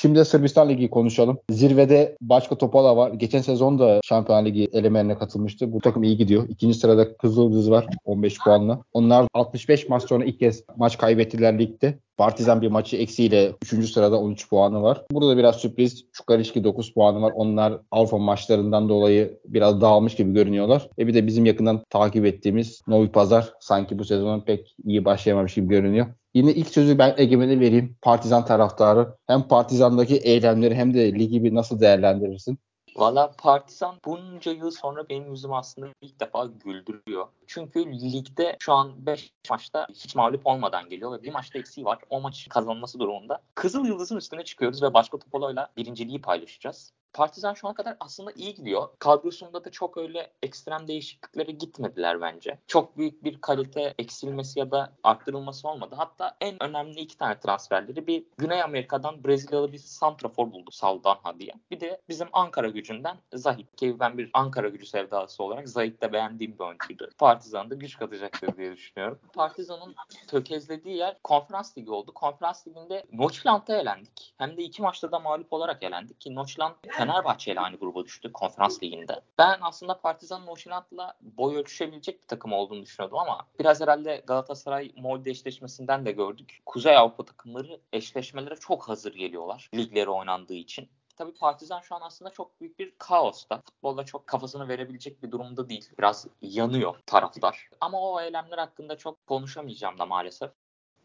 Şimdi 0.00 0.18
de 0.18 0.24
Sırbistan 0.24 0.68
Ligi 0.68 0.90
konuşalım. 0.90 1.38
Zirvede 1.50 2.16
Başka 2.20 2.58
Topala 2.58 2.96
var. 2.96 3.10
Geçen 3.10 3.40
sezon 3.40 3.78
da 3.78 4.00
Şampiyon 4.04 4.44
Ligi 4.44 4.68
elemelerine 4.72 5.18
katılmıştı. 5.18 5.72
Bu 5.72 5.80
takım 5.80 6.02
iyi 6.02 6.16
gidiyor. 6.16 6.48
İkinci 6.48 6.78
sırada 6.78 7.16
Kızıldız 7.16 7.70
var 7.70 7.86
15 8.04 8.38
puanla. 8.38 8.82
Onlar 8.92 9.26
65 9.34 9.88
maç 9.88 10.02
sonra 10.02 10.24
ilk 10.24 10.40
kez 10.40 10.64
maç 10.76 10.98
kaybettiler 10.98 11.58
ligde. 11.58 11.98
Partizan 12.16 12.62
bir 12.62 12.68
maçı 12.68 12.96
eksiğiyle 12.96 13.52
3. 13.62 13.90
sırada 13.90 14.20
13 14.20 14.48
puanı 14.48 14.82
var. 14.82 15.04
Burada 15.12 15.36
biraz 15.36 15.56
sürpriz. 15.56 16.04
Çukarişki 16.12 16.64
9 16.64 16.94
puanı 16.94 17.22
var. 17.22 17.32
Onlar 17.36 17.80
Avrupa 17.90 18.18
maçlarından 18.18 18.88
dolayı 18.88 19.38
biraz 19.44 19.80
dağılmış 19.80 20.14
gibi 20.14 20.32
görünüyorlar. 20.32 20.88
E 20.98 21.06
bir 21.06 21.14
de 21.14 21.26
bizim 21.26 21.46
yakından 21.46 21.82
takip 21.90 22.26
ettiğimiz 22.26 22.82
Novi 22.88 23.08
Pazar 23.08 23.52
sanki 23.60 23.98
bu 23.98 24.04
sezonun 24.04 24.40
pek 24.40 24.74
iyi 24.84 25.04
başlayamamış 25.04 25.54
gibi 25.54 25.68
görünüyor. 25.68 26.06
Yine 26.34 26.52
ilk 26.52 26.68
sözü 26.68 26.98
ben 26.98 27.14
Egemen'e 27.16 27.60
vereyim. 27.60 27.96
Partizan 28.02 28.44
taraftarı. 28.44 29.16
Hem 29.26 29.48
Partizan'daki 29.48 30.16
eylemleri 30.16 30.74
hem 30.74 30.94
de 30.94 31.12
ligi 31.12 31.44
bir 31.44 31.54
nasıl 31.54 31.80
değerlendirirsin? 31.80 32.58
Valla 32.96 33.30
Partizan 33.38 33.94
bunca 34.04 34.52
yıl 34.52 34.70
sonra 34.70 35.08
benim 35.08 35.30
yüzüm 35.30 35.52
aslında 35.52 35.88
ilk 36.00 36.20
defa 36.20 36.46
güldürüyor. 36.64 37.26
Çünkü 37.46 37.92
ligde 37.92 38.56
şu 38.60 38.72
an 38.72 39.06
5 39.06 39.32
maçta 39.50 39.86
hiç 39.94 40.14
mağlup 40.14 40.46
olmadan 40.46 40.88
geliyor 40.88 41.12
ve 41.12 41.22
bir 41.22 41.32
maçta 41.32 41.58
eksiği 41.58 41.84
var. 41.84 41.98
O 42.10 42.20
maçı 42.20 42.48
kazanması 42.48 42.98
durumunda. 42.98 43.42
Kızıl 43.54 43.86
Yıldız'ın 43.86 44.16
üstüne 44.16 44.44
çıkıyoruz 44.44 44.82
ve 44.82 44.94
başka 44.94 45.18
Topolo'yla 45.18 45.68
birinciliği 45.76 46.20
paylaşacağız. 46.20 46.92
Partizan 47.12 47.54
şu 47.54 47.68
ana 47.68 47.74
kadar 47.74 47.96
aslında 48.00 48.32
iyi 48.32 48.54
gidiyor. 48.54 48.88
Kadrosunda 48.98 49.64
da 49.64 49.70
çok 49.70 49.96
öyle 49.96 50.30
ekstrem 50.42 50.88
değişikliklere 50.88 51.52
gitmediler 51.52 52.20
bence. 52.20 52.58
Çok 52.66 52.98
büyük 52.98 53.24
bir 53.24 53.40
kalite 53.40 53.94
eksilmesi 53.98 54.58
ya 54.58 54.70
da 54.70 54.92
arttırılması 55.02 55.68
olmadı. 55.68 55.94
Hatta 55.98 56.36
en 56.40 56.62
önemli 56.62 57.00
iki 57.00 57.16
tane 57.16 57.40
transferleri 57.40 58.06
bir 58.06 58.24
Güney 58.38 58.62
Amerika'dan 58.62 59.24
Brezilyalı 59.24 59.72
bir 59.72 59.78
santrafor 59.78 60.52
buldu 60.52 60.70
Saldanha 60.70 61.38
diye. 61.38 61.52
Bir 61.70 61.80
de 61.80 62.00
bizim 62.08 62.28
Ankara 62.32 62.68
gücünden 62.68 63.16
Zahit 63.34 63.76
ki 63.76 64.00
ben 64.00 64.18
bir 64.18 64.30
Ankara 64.32 64.68
gücü 64.68 64.86
sevdalısı 64.86 65.42
olarak 65.42 65.68
Zahit'te 65.68 66.12
beğendiğim 66.12 66.52
bir 66.52 66.64
oyuncuydu. 66.64 67.10
Partizan'da 67.18 67.74
güç 67.74 67.98
katacaktır 67.98 68.56
diye 68.56 68.72
düşünüyorum. 68.72 69.18
Partizan'ın 69.34 69.94
tökezlediği 70.26 70.96
yer 70.96 71.16
konferans 71.24 71.78
ligi 71.78 71.90
oldu. 71.90 72.14
Konferans 72.14 72.66
liginde 72.68 73.04
Noçland'a 73.12 73.76
elendik. 73.76 74.34
Hem 74.38 74.56
de 74.56 74.62
iki 74.62 74.82
maçta 74.82 75.12
da 75.12 75.18
mağlup 75.18 75.52
olarak 75.52 75.82
elendik 75.82 76.20
ki 76.20 76.34
Noçland 76.34 76.74
Fenerbahçe 76.98 77.52
ile 77.52 77.60
aynı 77.60 77.76
gruba 77.76 78.04
düştü 78.04 78.32
konferans 78.32 78.82
liginde. 78.82 79.20
Ben 79.38 79.58
aslında 79.60 80.00
Partizan 80.00 80.46
Noşinat'la 80.46 81.14
boy 81.20 81.56
ölçüşebilecek 81.56 82.22
bir 82.22 82.26
takım 82.26 82.52
olduğunu 82.52 82.82
düşünüyordum 82.82 83.18
ama 83.18 83.46
biraz 83.58 83.80
herhalde 83.80 84.22
Galatasaray 84.26 84.92
Molde 84.96 85.30
eşleşmesinden 85.30 86.06
de 86.06 86.12
gördük. 86.12 86.62
Kuzey 86.66 86.96
Avrupa 86.96 87.24
takımları 87.24 87.80
eşleşmelere 87.92 88.56
çok 88.56 88.88
hazır 88.88 89.14
geliyorlar 89.14 89.70
ligleri 89.74 90.10
oynandığı 90.10 90.54
için. 90.54 90.88
Tabii 91.16 91.34
Partizan 91.34 91.80
şu 91.80 91.94
an 91.94 92.00
aslında 92.00 92.30
çok 92.30 92.60
büyük 92.60 92.78
bir 92.78 92.94
kaosta. 92.98 93.62
Futbolda 93.66 94.04
çok 94.04 94.26
kafasını 94.26 94.68
verebilecek 94.68 95.22
bir 95.22 95.30
durumda 95.30 95.68
değil. 95.68 95.90
Biraz 95.98 96.26
yanıyor 96.42 96.94
taraftar. 97.06 97.68
Ama 97.80 98.00
o 98.00 98.20
eylemler 98.20 98.58
hakkında 98.58 98.96
çok 98.98 99.26
konuşamayacağım 99.26 99.98
da 99.98 100.06
maalesef. 100.06 100.50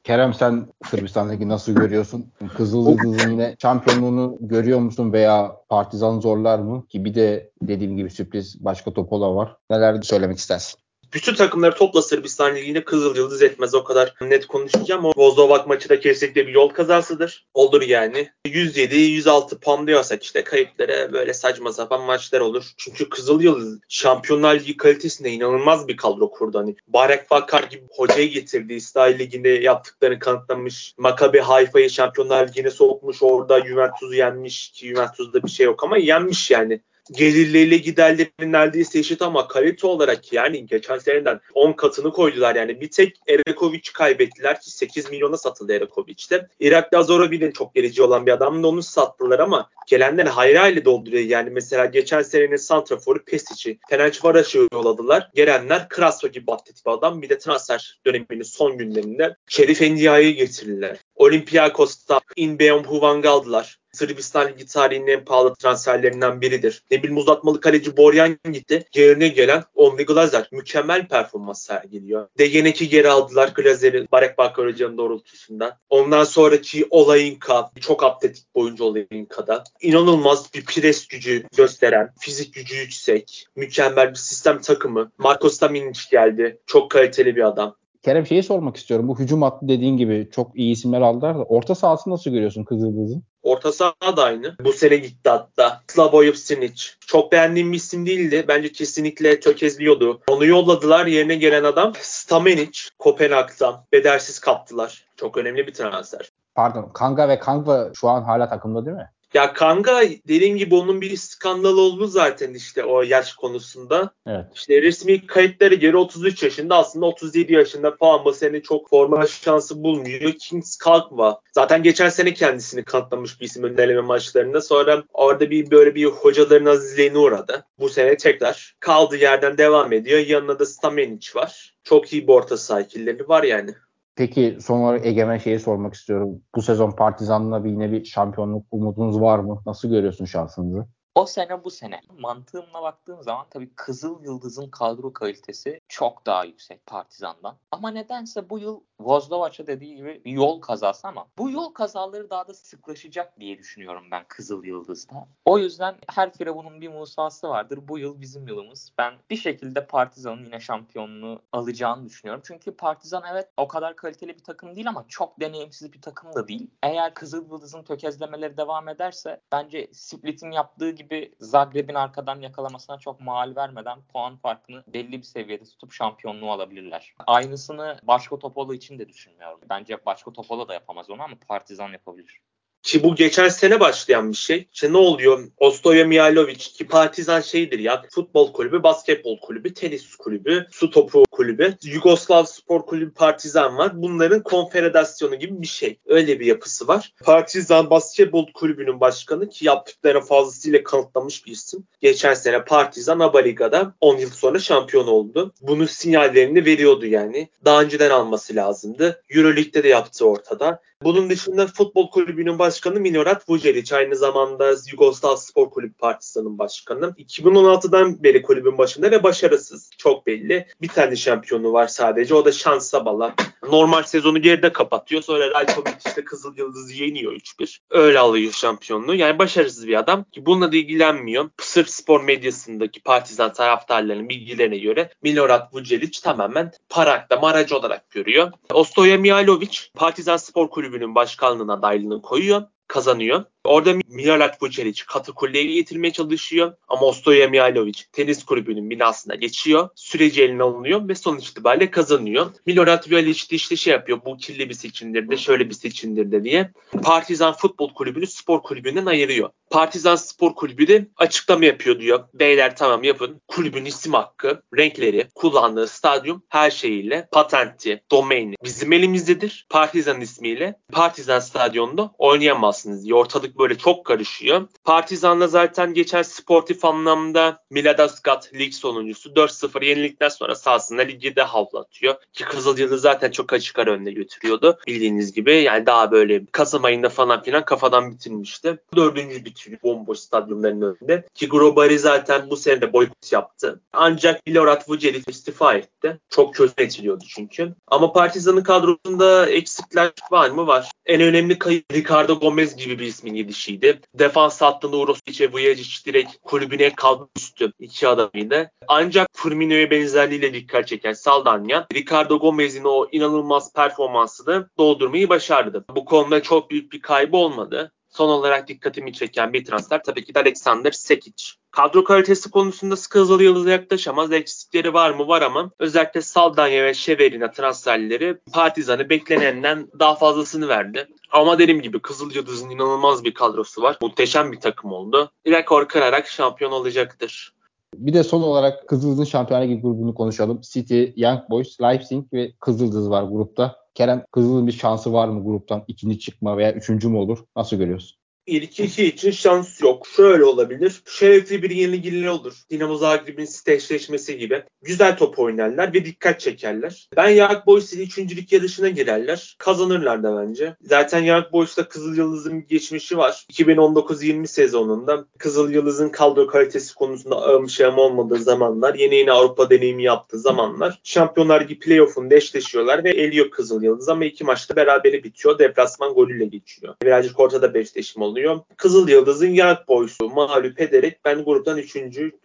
Kerem 0.04 0.34
sen 0.34 0.68
Sırbistan'daki 0.90 1.50
nasıl 1.50 1.76
görüyorsun? 1.76 2.32
Kızıldız'ın 2.58 3.32
yine 3.32 3.56
şampiyonluğunu 3.62 4.38
görüyor 4.42 4.80
musun 4.80 5.14
veya 5.14 5.56
Partizan 5.70 6.20
zorlar 6.20 6.60
mı? 6.60 6.88
Ki 6.88 7.06
bir 7.06 7.16
de 7.16 7.52
dediğim 7.62 7.98
gibi 7.98 8.10
sürpriz 8.10 8.66
başka 8.66 8.94
Topola 8.94 9.36
var. 9.36 9.58
Neler 9.70 10.02
söylemek 10.02 10.38
istersin? 10.38 10.83
Bütün 11.14 11.36
takımları 11.36 11.76
topla 11.76 12.02
Sırbistan 12.02 12.56
Ligi'ne 12.56 12.84
Kızıl 12.84 13.16
Yıldız 13.16 13.42
etmez. 13.42 13.76
O 13.76 13.84
kadar 13.84 14.14
net 14.22 14.48
konuşacağım. 14.48 15.06
O 15.06 15.14
Vozovak 15.18 15.68
maçı 15.68 15.90
da 15.90 16.00
kesinlikle 16.00 16.48
bir 16.48 16.54
yol 16.54 16.70
kazasıdır. 16.70 17.46
Olur 17.54 17.82
yani. 17.82 18.30
107-106 18.48 19.60
puan 19.60 19.88
diyorsak 19.88 20.24
işte 20.24 20.44
kayıplara 20.44 21.14
böyle 21.14 21.34
saçma 21.34 21.74
sapan 21.74 22.02
maçlar 22.02 22.40
olur. 22.40 22.72
Çünkü 22.78 23.10
Kızıl 23.10 23.42
Yıldız 23.42 23.80
Şampiyonlar 23.90 24.56
Ligi 24.56 24.78
kalitesinde 24.78 25.32
inanılmaz 25.32 25.88
bir 25.88 25.98
kadro 25.98 26.32
kurdu. 26.32 26.60
Hani 26.60 26.76
Barek 26.88 27.32
Bakar 27.32 27.64
gibi 27.64 27.84
hocayı 27.90 28.30
getirdi. 28.30 28.74
İsrail 28.74 29.20
Ligi'nde 29.20 29.50
yaptıklarını 29.50 30.20
kanıtlamış. 30.20 30.94
Maccabi 30.98 31.40
Haifa'yı 31.40 31.90
Şampiyonlar 31.90 32.48
Ligi'ne 32.48 32.72
sokmuş. 32.72 33.24
Orada 33.24 33.66
Juventus'u 33.66 34.16
yenmiş 34.16 34.72
ki 34.72 34.88
Juventus'da 34.88 35.44
bir 35.44 35.52
şey 35.52 35.66
yok 35.66 35.84
ama 35.84 35.98
yenmiş 35.98 36.52
yani 36.52 36.82
gelirleriyle 37.12 37.78
giderlerin 37.78 38.52
neredeyse 38.52 39.00
eşit 39.00 39.22
ama 39.22 39.48
kalite 39.48 39.88
olarak 39.88 40.34
yani 40.34 40.66
geçen 40.66 40.98
seneden 40.98 41.40
10 41.54 41.74
katını 41.74 42.12
koydular 42.12 42.56
yani. 42.56 42.82
Bir 42.82 42.92
tek 42.92 43.20
Erekovic 43.28 43.82
kaybettiler 43.94 44.62
ki 44.62 44.72
8 44.72 45.12
milyona 45.12 45.38
satıldı 45.38 45.74
Erekovic'te. 45.74 46.48
Irak 46.60 46.94
Lazarovic'in 46.94 47.52
çok 47.52 47.76
gerici 47.76 48.04
olan 48.04 48.26
bir 48.26 48.32
adamdı 48.32 48.68
onu 48.68 48.84
sattılar 48.84 49.40
ama 49.40 49.70
gelenler 49.88 50.26
hayli 50.26 50.86
dolduruyor 50.86 51.24
yani. 51.24 51.50
Mesela 51.50 51.86
geçen 51.86 52.22
senenin 52.22 52.56
santraforu 52.56 53.26
Pesic'i, 53.26 53.80
Fenerbahçe 53.90 54.60
yolladılar. 54.74 55.30
Gelenler 55.36 55.90
Kraso 55.90 56.28
gibi 56.28 56.52
atletik 56.52 56.88
adam. 56.88 57.22
Bir 57.22 57.30
de 57.30 57.38
transfer 57.38 58.00
döneminin 58.06 58.44
son 58.44 58.78
günlerinde 58.78 59.36
Şerif 59.48 59.82
Endia'yı 59.82 60.36
getirdiler. 60.36 60.98
Olympiakos'ta 61.16 62.22
Inbeom 62.36 62.84
Huvang'ı 62.84 63.30
aldılar. 63.30 63.80
Sırbistan 63.94 64.48
Ligi 64.48 64.66
tarihinin 64.66 65.08
en 65.08 65.26
pahalı 65.26 65.56
transferlerinden 65.56 66.42
biridir. 66.42 66.84
Ne 66.92 67.04
bileyim 67.04 67.18
uzatmalı 67.18 67.62
kaleci 67.62 67.98
Borjan 67.98 68.38
gitti. 68.52 68.86
Yerine 68.96 69.28
gelen 69.28 69.64
Omri 69.76 70.06
Glazer 70.06 70.48
mükemmel 70.52 71.08
performans 71.08 71.62
sergiliyor. 71.66 72.28
Degenek'i 72.38 72.90
geri 72.90 73.10
aldılar 73.10 73.52
Glazer'in 73.56 74.08
Barek 74.12 74.38
Bakar 74.38 74.66
Hoca'nın 74.66 74.98
doğrultusunda. 74.98 75.80
Ondan 75.90 76.24
sonraki 76.24 76.88
Olayinka 76.90 77.72
çok 77.82 78.04
atletik 78.04 78.46
oyuncu 78.54 78.84
Olayinka'da. 78.84 79.64
İnanılmaz 79.82 80.54
bir 80.54 80.66
pres 80.66 81.08
gücü 81.08 81.44
gösteren, 81.58 82.14
fizik 82.20 82.54
gücü 82.54 82.76
yüksek, 82.76 83.48
mükemmel 83.56 84.10
bir 84.10 84.16
sistem 84.16 84.62
takımı. 84.62 85.12
Marco 85.18 85.50
Staminic 85.50 86.00
geldi. 86.12 86.58
Çok 86.66 86.92
kaliteli 86.92 87.36
bir 87.36 87.48
adam. 87.48 87.76
Kerem 88.04 88.26
şeyi 88.26 88.44
sormak 88.44 88.78
istiyorum. 88.78 89.08
Bu 89.08 89.20
hücum 89.20 89.42
hattı 89.42 89.68
dediğin 89.68 89.98
gibi 89.98 90.30
çok 90.32 90.56
iyi 90.56 90.72
isimler 90.72 91.02
aldılar 91.02 91.36
da 91.36 91.44
orta 91.44 91.76
sahasını 91.76 92.14
nasıl 92.14 92.32
görüyorsun 92.32 92.64
Kızıldız'ın? 92.64 93.24
Orta 93.44 93.72
saha 93.72 94.18
da 94.18 94.24
aynı. 94.24 94.56
Bu 94.66 94.74
sene 94.74 94.96
gitti 94.96 95.30
hatta. 95.30 95.82
Slavoj 95.88 96.36
Sinic. 96.36 96.84
Çok 97.08 97.32
beğendiğim 97.32 97.72
bir 97.72 97.78
isim 97.78 98.06
değildi. 98.06 98.46
Bence 98.48 98.72
kesinlikle 98.72 99.40
tökezliyordu. 99.40 100.22
Onu 100.30 100.46
yolladılar. 100.46 101.06
Yerine 101.06 101.36
gelen 101.36 101.64
adam 101.64 101.94
Stamenic. 102.00 102.80
Kopenhag'dan. 103.00 103.86
Bedelsiz 103.92 104.40
kaptılar. 104.40 105.06
Çok 105.18 105.38
önemli 105.38 105.68
bir 105.68 105.74
transfer. 105.74 106.30
Pardon. 106.56 106.90
Kanga 106.94 107.30
ve 107.30 107.40
Kanga 107.40 107.92
şu 107.96 108.10
an 108.10 108.24
hala 108.24 108.50
takımda 108.50 108.86
değil 108.86 108.98
mi? 108.98 109.10
Ya 109.34 109.54
kanka 109.54 110.02
dediğim 110.28 110.58
gibi 110.58 110.76
onun 110.76 111.02
bir 111.02 111.18
skandal 111.18 111.78
oldu 111.78 112.08
zaten 112.08 112.54
işte 112.54 112.84
o 112.84 113.02
yaş 113.02 113.34
konusunda. 113.34 114.14
Evet. 114.28 114.46
İşte 114.56 114.82
resmi 114.82 115.28
kayıtları 115.28 115.76
göre 115.76 115.98
33 115.98 116.44
yaşında 116.44 116.78
aslında 116.78 117.06
37 117.06 117.54
yaşında 117.54 117.96
falan 117.96 118.26
bu 118.26 118.34
sene 118.34 118.62
çok 118.62 118.90
forma 118.90 119.28
şansı 119.28 119.84
bulmuyor. 119.84 120.32
Kings 120.32 120.78
Kalkva. 120.78 121.40
Zaten 121.52 121.84
geçen 121.84 122.10
sene 122.10 122.34
kendisini 122.34 122.84
kanıtlamış 122.84 123.42
bir 123.42 123.46
isim 123.46 123.64
öndeleme 123.64 124.02
maçlarında. 124.02 124.62
Sonra 124.62 125.04
orada 125.14 125.50
bir 125.50 125.72
böyle 125.72 125.96
bir 125.96 126.06
hocaların 126.06 126.66
azizliğine 126.66 127.18
uğradı. 127.18 127.66
Bu 127.80 127.90
sene 127.90 128.18
tekrar 128.18 128.76
kaldığı 128.80 129.18
yerden 129.18 129.58
devam 129.58 129.94
ediyor. 129.94 130.20
Yanında 130.20 130.60
da 130.60 130.66
Stamenic 130.66 131.30
var. 131.36 131.74
Çok 131.84 132.14
iyi 132.14 132.28
bir 132.28 132.34
orta 132.34 132.58
sahilleri 132.58 133.30
var 133.30 133.44
yani. 133.44 133.76
Peki 134.16 134.58
son 134.62 134.80
olarak 134.80 135.06
Egemen 135.06 135.38
şeyi 135.38 135.60
sormak 135.60 135.94
istiyorum. 135.94 136.42
Bu 136.56 136.62
sezon 136.62 136.92
Partizan'la 136.92 137.64
bir 137.64 137.70
yine 137.70 137.92
bir 137.92 138.06
şampiyonluk 138.06 138.66
umudunuz 138.72 139.22
var 139.22 139.40
mı? 139.40 139.62
Nasıl 139.66 139.90
görüyorsun 139.90 140.26
şansınızı? 140.26 140.88
O 141.16 141.26
sene 141.26 141.64
bu 141.64 141.72
sene 141.72 142.02
mantığımla 142.20 142.82
baktığım 142.82 143.24
zaman 143.24 143.46
tabii 143.50 143.76
Kızıl 143.76 144.24
Yıldız'ın 144.24 144.70
kadro 144.70 145.14
kalitesi 145.14 145.80
çok 145.88 146.26
daha 146.26 146.46
yüksek 146.46 146.86
Partizan'dan. 146.86 147.58
Ama 147.72 147.92
nedense 147.92 148.50
bu 148.50 148.60
yıl 148.60 148.80
Vozdovaç'a 149.06 149.68
dediği 149.68 149.96
gibi 149.96 150.22
yol 150.26 150.62
kazası 150.62 151.08
ama 151.08 151.28
bu 151.38 151.50
yol 151.50 151.74
kazaları 151.74 152.30
daha 152.30 152.48
da 152.48 152.54
sıklaşacak 152.54 153.40
diye 153.40 153.58
düşünüyorum 153.58 154.04
ben 154.12 154.26
Kızıl 154.28 154.64
Yıldız'da. 154.64 155.28
O 155.46 155.58
yüzden 155.58 155.96
her 156.10 156.34
firavunun 156.34 156.82
bir 156.82 156.90
Musa'sı 156.90 157.50
vardır. 157.50 157.80
Bu 157.88 158.00
yıl 158.00 158.22
bizim 158.22 158.48
yılımız. 158.48 158.92
Ben 158.98 159.14
bir 159.30 159.38
şekilde 159.38 159.88
Partizan'ın 159.88 160.46
yine 160.46 160.60
şampiyonluğu 160.60 161.42
alacağını 161.52 162.06
düşünüyorum. 162.06 162.44
Çünkü 162.46 162.72
Partizan 162.72 163.24
evet 163.32 163.50
o 163.58 163.68
kadar 163.68 163.96
kaliteli 163.96 164.38
bir 164.38 164.44
takım 164.44 164.76
değil 164.76 164.90
ama 164.90 165.06
çok 165.08 165.40
deneyimsiz 165.40 165.94
bir 165.94 166.02
takım 166.02 166.34
da 166.34 166.48
değil. 166.48 166.72
Eğer 166.84 167.14
Kızıl 167.14 167.50
Yıldız'ın 167.50 167.84
tökezlemeleri 167.84 168.58
devam 168.58 168.90
ederse 168.90 169.42
bence 169.52 169.88
Split'in 169.92 170.52
yaptığı 170.52 170.90
gibi 170.90 171.14
gibi 171.14 171.36
Zagreb'in 171.40 171.94
arkadan 171.94 172.42
yakalamasına 172.42 172.98
çok 172.98 173.22
mal 173.22 173.56
vermeden 173.56 174.00
puan 174.14 174.38
farkını 174.38 174.84
belli 174.88 175.12
bir 175.12 175.24
seviyede 175.24 175.64
tutup 175.64 175.94
şampiyonluğu 175.94 176.52
alabilirler. 176.52 177.14
Aynısını 177.28 177.98
Başko 178.04 178.40
Topolu 178.40 178.74
için 178.74 178.93
de 179.00 179.10
düşünmüyorum. 179.10 179.60
Bence 179.70 180.06
Başko 180.06 180.34
Topolu 180.34 180.68
da 180.68 180.74
yapamaz 180.74 181.10
onu 181.10 181.24
ama 181.24 181.36
Partizan 181.48 181.90
yapabilir. 181.90 182.42
Ki 182.84 183.04
bu 183.04 183.16
geçen 183.16 183.50
sene 183.50 183.80
başlayan 183.80 184.32
bir 184.32 184.38
şey. 184.38 184.68
İşte 184.74 184.94
ne 184.94 184.98
oluyor? 184.98 185.48
Ostoya 185.58 186.06
Mihailovic 186.06 186.56
ki 186.56 186.88
Partizan 186.88 187.42
şeydir 187.42 187.80
ya. 187.80 188.04
Futbol 188.12 188.54
kulübü, 188.54 188.84
basketbol 188.84 189.40
kulübü, 189.40 189.74
tenis 189.74 190.16
kulübü, 190.16 190.68
su 190.72 190.92
topu 190.92 191.24
kulübü, 191.32 191.78
Yugoslav 191.84 192.44
Spor 192.44 192.86
Kulübü 192.86 193.14
Partizan 193.14 193.78
var. 193.78 193.92
Bunların 194.02 194.44
konfederasyonu 194.44 195.36
gibi 195.36 195.62
bir 195.62 195.68
şey. 195.68 196.00
Öyle 196.06 196.40
bir 196.40 196.46
yapısı 196.46 196.88
var. 196.88 197.14
Partizan 197.24 197.90
Basketbol 197.90 198.48
Kulübü'nün 198.54 199.00
başkanı 199.00 199.50
ki 199.50 199.66
yaptıkları 199.66 200.22
fazlasıyla 200.22 200.84
kanıtlamış 200.84 201.46
bir 201.46 201.52
isim. 201.52 201.84
Geçen 202.02 202.34
sene 202.34 202.64
Partizan 202.64 203.20
ABA 203.20 203.40
Liga'da 203.40 203.96
10 204.02 204.18
yıl 204.18 204.30
sonra 204.30 204.60
şampiyon 204.60 205.08
oldu. 205.08 205.54
Bunun 205.62 205.86
sinyallerini 205.86 206.66
veriyordu 206.66 207.06
yani. 207.06 207.50
Daha 207.66 207.82
önceden 207.82 208.10
alması 208.10 208.56
lazımdı. 208.56 209.24
Euroleague'de 209.30 209.84
de 209.84 209.88
yaptı 209.88 210.26
ortada. 210.26 210.82
Bunun 211.04 211.30
dışında 211.30 211.68
futbol 211.68 212.10
kulübünün 212.10 212.60
başkanı 212.60 213.00
Milorad 213.00 213.42
Vucelic. 213.50 213.96
Aynı 213.96 214.16
zamanda 214.16 214.76
Yugoslav 214.92 215.36
Spor 215.36 215.70
Kulübü 215.70 215.94
Partizan'ın 215.94 216.60
başkanı. 216.60 217.16
2016'dan 217.18 218.24
beri 218.24 218.42
kulübün 218.42 218.78
başında 218.78 219.12
ve 219.12 219.24
başarısız. 219.24 219.90
Çok 219.98 220.28
belli. 220.28 220.68
Bir 220.82 220.88
tane 220.88 221.16
şampiyonu 221.16 221.74
var 221.74 221.88
sadece. 221.88 222.36
O 222.36 222.46
da 222.46 222.52
şansa 222.52 223.06
bala. 223.06 223.36
Normal 223.70 224.04
sezonu 224.04 224.42
geride 224.42 224.74
kapatıyor. 224.74 225.22
Sonra 225.22 225.52
Rajkovic 225.52 225.94
işte 226.08 226.26
Kızıl 226.26 226.58
Yıldız'ı 226.58 226.94
yeniyor 226.94 227.34
3-1. 227.34 227.80
Öyle 227.90 228.20
alıyor 228.20 228.52
şampiyonluğu. 228.52 229.16
Yani 229.16 229.40
başarısız 229.40 229.88
bir 229.88 230.00
adam. 230.00 230.24
Ki 230.24 230.46
bununla 230.46 230.72
da 230.72 230.76
ilgilenmiyor. 230.76 231.50
Sırf 231.62 231.90
spor 231.90 232.24
medyasındaki 232.24 233.02
partizan 233.02 233.54
taraftarlarının 233.54 234.30
bilgilerine 234.30 234.78
göre 234.78 235.10
Milorad 235.24 235.74
Vucelic 235.74 236.22
tamamen 236.22 236.72
parakta 236.90 237.40
aracı 237.54 237.78
olarak 237.78 238.12
görüyor. 238.12 238.52
Ostoya 238.74 239.18
Mihailovic 239.18 239.78
Partizan 239.96 240.38
Spor 240.38 240.70
Kulübü'nün 240.94 241.16
başkanlığına 241.16 241.74
adaylığını 241.74 242.22
koyuyor 242.22 242.64
kazanıyor. 242.88 243.46
Orada 243.66 243.94
Milorad 244.08 244.54
Vucelic 244.62 245.04
katı 245.08 245.34
kuleye 245.34 245.66
getirmeye 245.66 246.14
çalışıyor. 246.14 246.74
Ama 246.88 247.02
Ostoya 247.02 247.48
Mihailovic 247.48 248.00
tenis 248.12 248.46
kulübünün 248.46 248.90
binasına 248.90 249.36
geçiyor. 249.36 249.90
Süreci 249.96 250.44
eline 250.44 250.64
alınıyor 250.64 251.08
ve 251.08 251.16
sonuç 251.16 251.50
itibariyle 251.50 251.92
kazanıyor. 251.92 252.52
Milorad 252.66 253.06
Vucelic 253.06 253.50
de 253.52 253.56
işte 253.56 253.76
şey 253.76 253.94
yapıyor. 253.94 254.20
Bu 254.26 254.38
kirli 254.38 254.70
bir 254.70 254.74
seçimdir 254.74 255.30
de 255.30 255.38
şöyle 255.38 255.70
bir 255.70 255.74
seçimdir 255.74 256.32
de 256.32 256.44
diye. 256.44 256.72
Partizan 257.04 257.54
Futbol 257.54 257.94
Kulübü'nü 257.94 258.28
spor 258.28 258.62
kulübünden 258.62 259.06
ayırıyor. 259.06 259.50
Partizan 259.74 260.16
Spor 260.16 260.56
Kulübü 260.56 260.88
de 260.88 261.08
açıklama 261.18 261.66
yapıyor 261.66 262.00
diyor. 262.00 262.24
Beyler 262.34 262.76
tamam 262.76 263.04
yapın. 263.04 263.42
Kulübün 263.48 263.86
isim 263.86 264.14
hakkı, 264.14 264.62
renkleri, 264.78 265.28
kullandığı 265.36 265.88
stadyum 265.88 266.44
her 266.50 266.72
şeyiyle 266.72 267.28
patenti, 267.32 268.04
domaini 268.12 268.56
bizim 268.64 268.94
elimizdedir. 268.94 269.68
Partizan 269.70 270.22
ismiyle 270.22 270.80
Partizan 270.92 271.40
stadyonda 271.40 272.14
oynayamazsınız 272.18 273.04
diye 273.04 273.16
ortalık 273.16 273.53
böyle 273.58 273.78
çok 273.78 274.06
karışıyor. 274.06 274.68
Partizan'la 274.84 275.48
zaten 275.48 275.94
geçen 275.94 276.22
sportif 276.22 276.86
anlamda 276.86 277.64
Miladaskat 277.70 278.54
lig 278.54 278.74
sonuncusu 278.74 279.30
4-0 279.30 279.86
yenilikten 279.86 280.30
sonra 280.30 280.56
sahasında 280.56 281.02
ligi 281.02 281.36
de 281.36 281.42
havlatıyor. 281.42 282.16
Ki 282.34 282.44
Kızıl 282.44 282.78
Yıldız 282.78 283.02
zaten 283.02 283.32
çok 283.32 283.54
açık 283.54 283.80
ara 283.80 283.92
önde 283.92 284.12
götürüyordu. 284.12 284.78
Bildiğiniz 284.88 285.34
gibi 285.34 285.54
yani 285.54 285.86
daha 285.86 286.12
böyle 286.12 286.46
Kasım 286.52 286.86
ayında 286.86 287.10
falan 287.10 287.44
filan 287.44 287.66
kafadan 287.66 288.12
bitirmişti. 288.12 288.78
Dördüncü 288.96 289.46
bitiriyor 289.46 289.82
bomboş 289.84 290.20
stadyumların 290.20 290.82
önünde. 290.82 291.28
Ki 291.34 291.50
Grobari 291.50 292.00
zaten 292.00 292.50
bu 292.50 292.58
sene 292.58 292.82
de 292.82 292.94
boykot 292.94 293.32
yaptı. 293.32 293.82
Ancak 293.94 294.48
Milorad 294.48 294.90
Vucelic 294.90 295.24
istifa 295.28 295.74
etti. 295.74 296.20
Çok 296.30 296.56
kötü 296.56 296.84
etiliyordu 296.84 297.24
çünkü. 297.28 297.76
Ama 297.88 298.14
Partizan'ın 298.14 298.64
kadrosunda 298.64 299.50
eksikler 299.50 300.12
var 300.32 300.50
mı? 300.50 300.68
Var. 300.68 300.92
En 301.06 301.22
önemli 301.22 301.60
kayıp 301.60 301.94
Ricardo 301.94 302.40
Gomez 302.40 302.76
gibi 302.76 303.00
bir 303.00 303.06
ismin 303.06 303.36
gidişiydi. 303.44 304.00
Defans 304.14 304.62
hattında 304.62 304.98
Urosic 304.98 305.48
ve 305.48 305.54
Vujacic 305.54 306.06
direkt 306.06 306.32
kulübüne 306.44 306.96
kalmıştı 306.96 307.74
iki 307.80 308.08
adamıyla. 308.08 308.70
Ancak 308.88 309.28
Firmino'ya 309.34 309.92
benzerliğiyle 309.92 310.54
dikkat 310.54 310.88
çeken 310.88 311.14
Saldanya, 311.14 311.88
Ricardo 311.94 312.40
Gomez'in 312.40 312.84
o 312.84 313.08
inanılmaz 313.12 313.74
performansını 313.74 314.70
doldurmayı 314.78 315.30
başardı. 315.30 315.86
Bu 315.96 316.06
konuda 316.06 316.44
çok 316.44 316.72
büyük 316.72 316.92
bir 316.94 317.02
kaybı 317.02 317.38
olmadı. 317.38 317.92
Son 318.14 318.30
olarak 318.30 318.68
dikkatimi 318.68 319.14
çeken 319.14 319.54
bir 319.54 319.66
transfer 319.66 320.04
tabii 320.04 320.26
ki 320.26 320.36
de 320.36 320.40
Alexander 320.40 320.92
Sekic. 320.92 321.46
Kadro 321.72 322.04
kalitesi 322.04 322.52
konusunda 322.52 322.96
Skazılı 322.96 323.44
Yıldız'a 323.44 323.72
yaklaşamaz. 323.72 324.32
Eksikleri 324.32 324.94
var 324.94 325.12
mı? 325.12 325.28
Var 325.28 325.42
ama 325.42 325.72
özellikle 325.80 326.22
Saldanya 326.22 326.84
ve 326.84 326.94
Şeverina 326.94 327.52
transferleri 327.52 328.38
Partizan'ı 328.54 329.10
beklenenden 329.10 329.88
daha 330.00 330.16
fazlasını 330.16 330.68
verdi. 330.68 331.08
Ama 331.32 331.60
dediğim 331.60 331.82
gibi 331.82 332.00
Kızıl 332.00 332.36
Yıldız'ın 332.36 332.70
inanılmaz 332.70 333.24
bir 333.24 333.34
kadrosu 333.34 333.82
var. 333.82 333.98
Muhteşem 334.02 334.52
bir 334.52 334.60
takım 334.60 334.92
oldu. 334.92 335.32
Rekor 335.48 335.88
kırarak 335.88 336.28
şampiyon 336.28 336.72
olacaktır. 336.72 337.54
Bir 337.94 338.14
de 338.14 338.24
son 338.24 338.42
olarak 338.42 338.88
Kızıldız'ın 338.88 339.24
Şampiyonlar 339.24 339.68
Ligi 339.68 339.82
grubunu 339.82 340.14
konuşalım. 340.14 340.62
City, 340.62 341.06
Young 341.16 341.40
Boys, 341.50 341.82
Leipzig 341.82 342.34
ve 342.34 342.54
Kızıldız 342.60 343.10
var 343.10 343.24
grupta. 343.24 343.76
Kerem 343.94 344.26
Kızıldız'ın 344.32 344.68
bir 344.68 344.72
şansı 344.72 345.14
var 345.14 345.28
mı 345.28 345.44
gruptan? 345.44 345.84
ikinci 345.88 346.20
çıkma 346.20 346.58
veya 346.58 346.74
üçüncü 346.74 347.10
mü 347.10 347.18
olur? 347.18 347.46
Nasıl 347.56 347.78
görüyorsun? 347.78 348.23
İlk 348.46 348.80
iki 348.80 349.06
için 349.06 349.32
şans 349.32 349.82
yok. 349.82 350.08
Şöyle 350.16 350.44
olabilir. 350.44 351.02
Şerefli 351.06 351.64
bir 351.64 351.70
yenilgileri 351.70 352.30
olur. 352.30 352.54
Dinamo 352.70 352.96
Zagreb'in 352.96 353.46
site 353.46 354.34
gibi. 354.34 354.64
Güzel 354.82 355.18
top 355.18 355.40
oynarlar 355.40 355.94
ve 355.94 356.06
dikkat 356.06 356.40
çekerler. 356.40 357.10
Ben 357.18 357.30
Young 357.30 357.66
Boys'ın 357.66 358.00
üçüncülük 358.00 358.52
yarışına 358.52 358.90
girerler. 358.90 359.56
Kazanırlar 359.60 360.24
da 360.24 360.38
bence. 360.38 360.76
Zaten 360.82 361.24
Young 361.24 361.46
Boys'ta 361.52 361.88
Kızıl 361.88 362.18
Yıldız'ın 362.18 362.68
geçmişi 362.68 363.18
var. 363.18 363.46
2019-20 363.52 364.48
sezonunda 364.48 365.26
Kızıl 365.40 365.72
Yıldız'ın 365.72 366.10
kadro 366.10 366.48
kalitesi 366.48 366.96
konusunda 366.96 367.36
ağım 367.36 367.98
olmadığı 367.98 368.40
zamanlar, 368.40 368.96
yeni 368.96 369.16
yeni 369.16 369.32
Avrupa 369.32 369.70
deneyimi 369.70 370.04
yaptığı 370.04 370.40
zamanlar 370.40 371.00
Şampiyonlar 371.04 371.62
Ligi 371.62 371.80
playoff'unda 371.80 372.36
eşleşiyorlar 372.36 373.04
ve 373.04 373.10
eliyor 373.10 373.52
Kızıl 373.52 373.84
Yıldız 373.84 374.10
ama 374.10 374.26
iki 374.26 374.44
maçta 374.44 374.76
berabere 374.76 375.24
bitiyor. 375.24 375.60
Deplasman 375.60 376.14
golüyle 376.14 376.46
geçiyor. 376.46 376.96
Birazcık 377.04 377.40
ortada 377.40 377.74
beşleşim 377.74 378.22
oluyor 378.22 378.33
oluyor. 378.34 378.60
Kızıl 378.78 379.10
Yıldız'ın 379.10 379.54
Young 379.54 379.78
Boys'u 379.88 380.30
mağlup 380.30 380.82
ederek 380.82 381.18
ben 381.26 381.46
gruptan 381.46 381.78
3. 381.78 381.98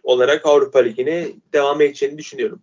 olarak 0.03 0.45
Avrupa 0.45 0.79
Ligi'ne 0.79 1.27
devam 1.53 1.81
edeceğini 1.81 2.17
düşünüyorum. 2.17 2.59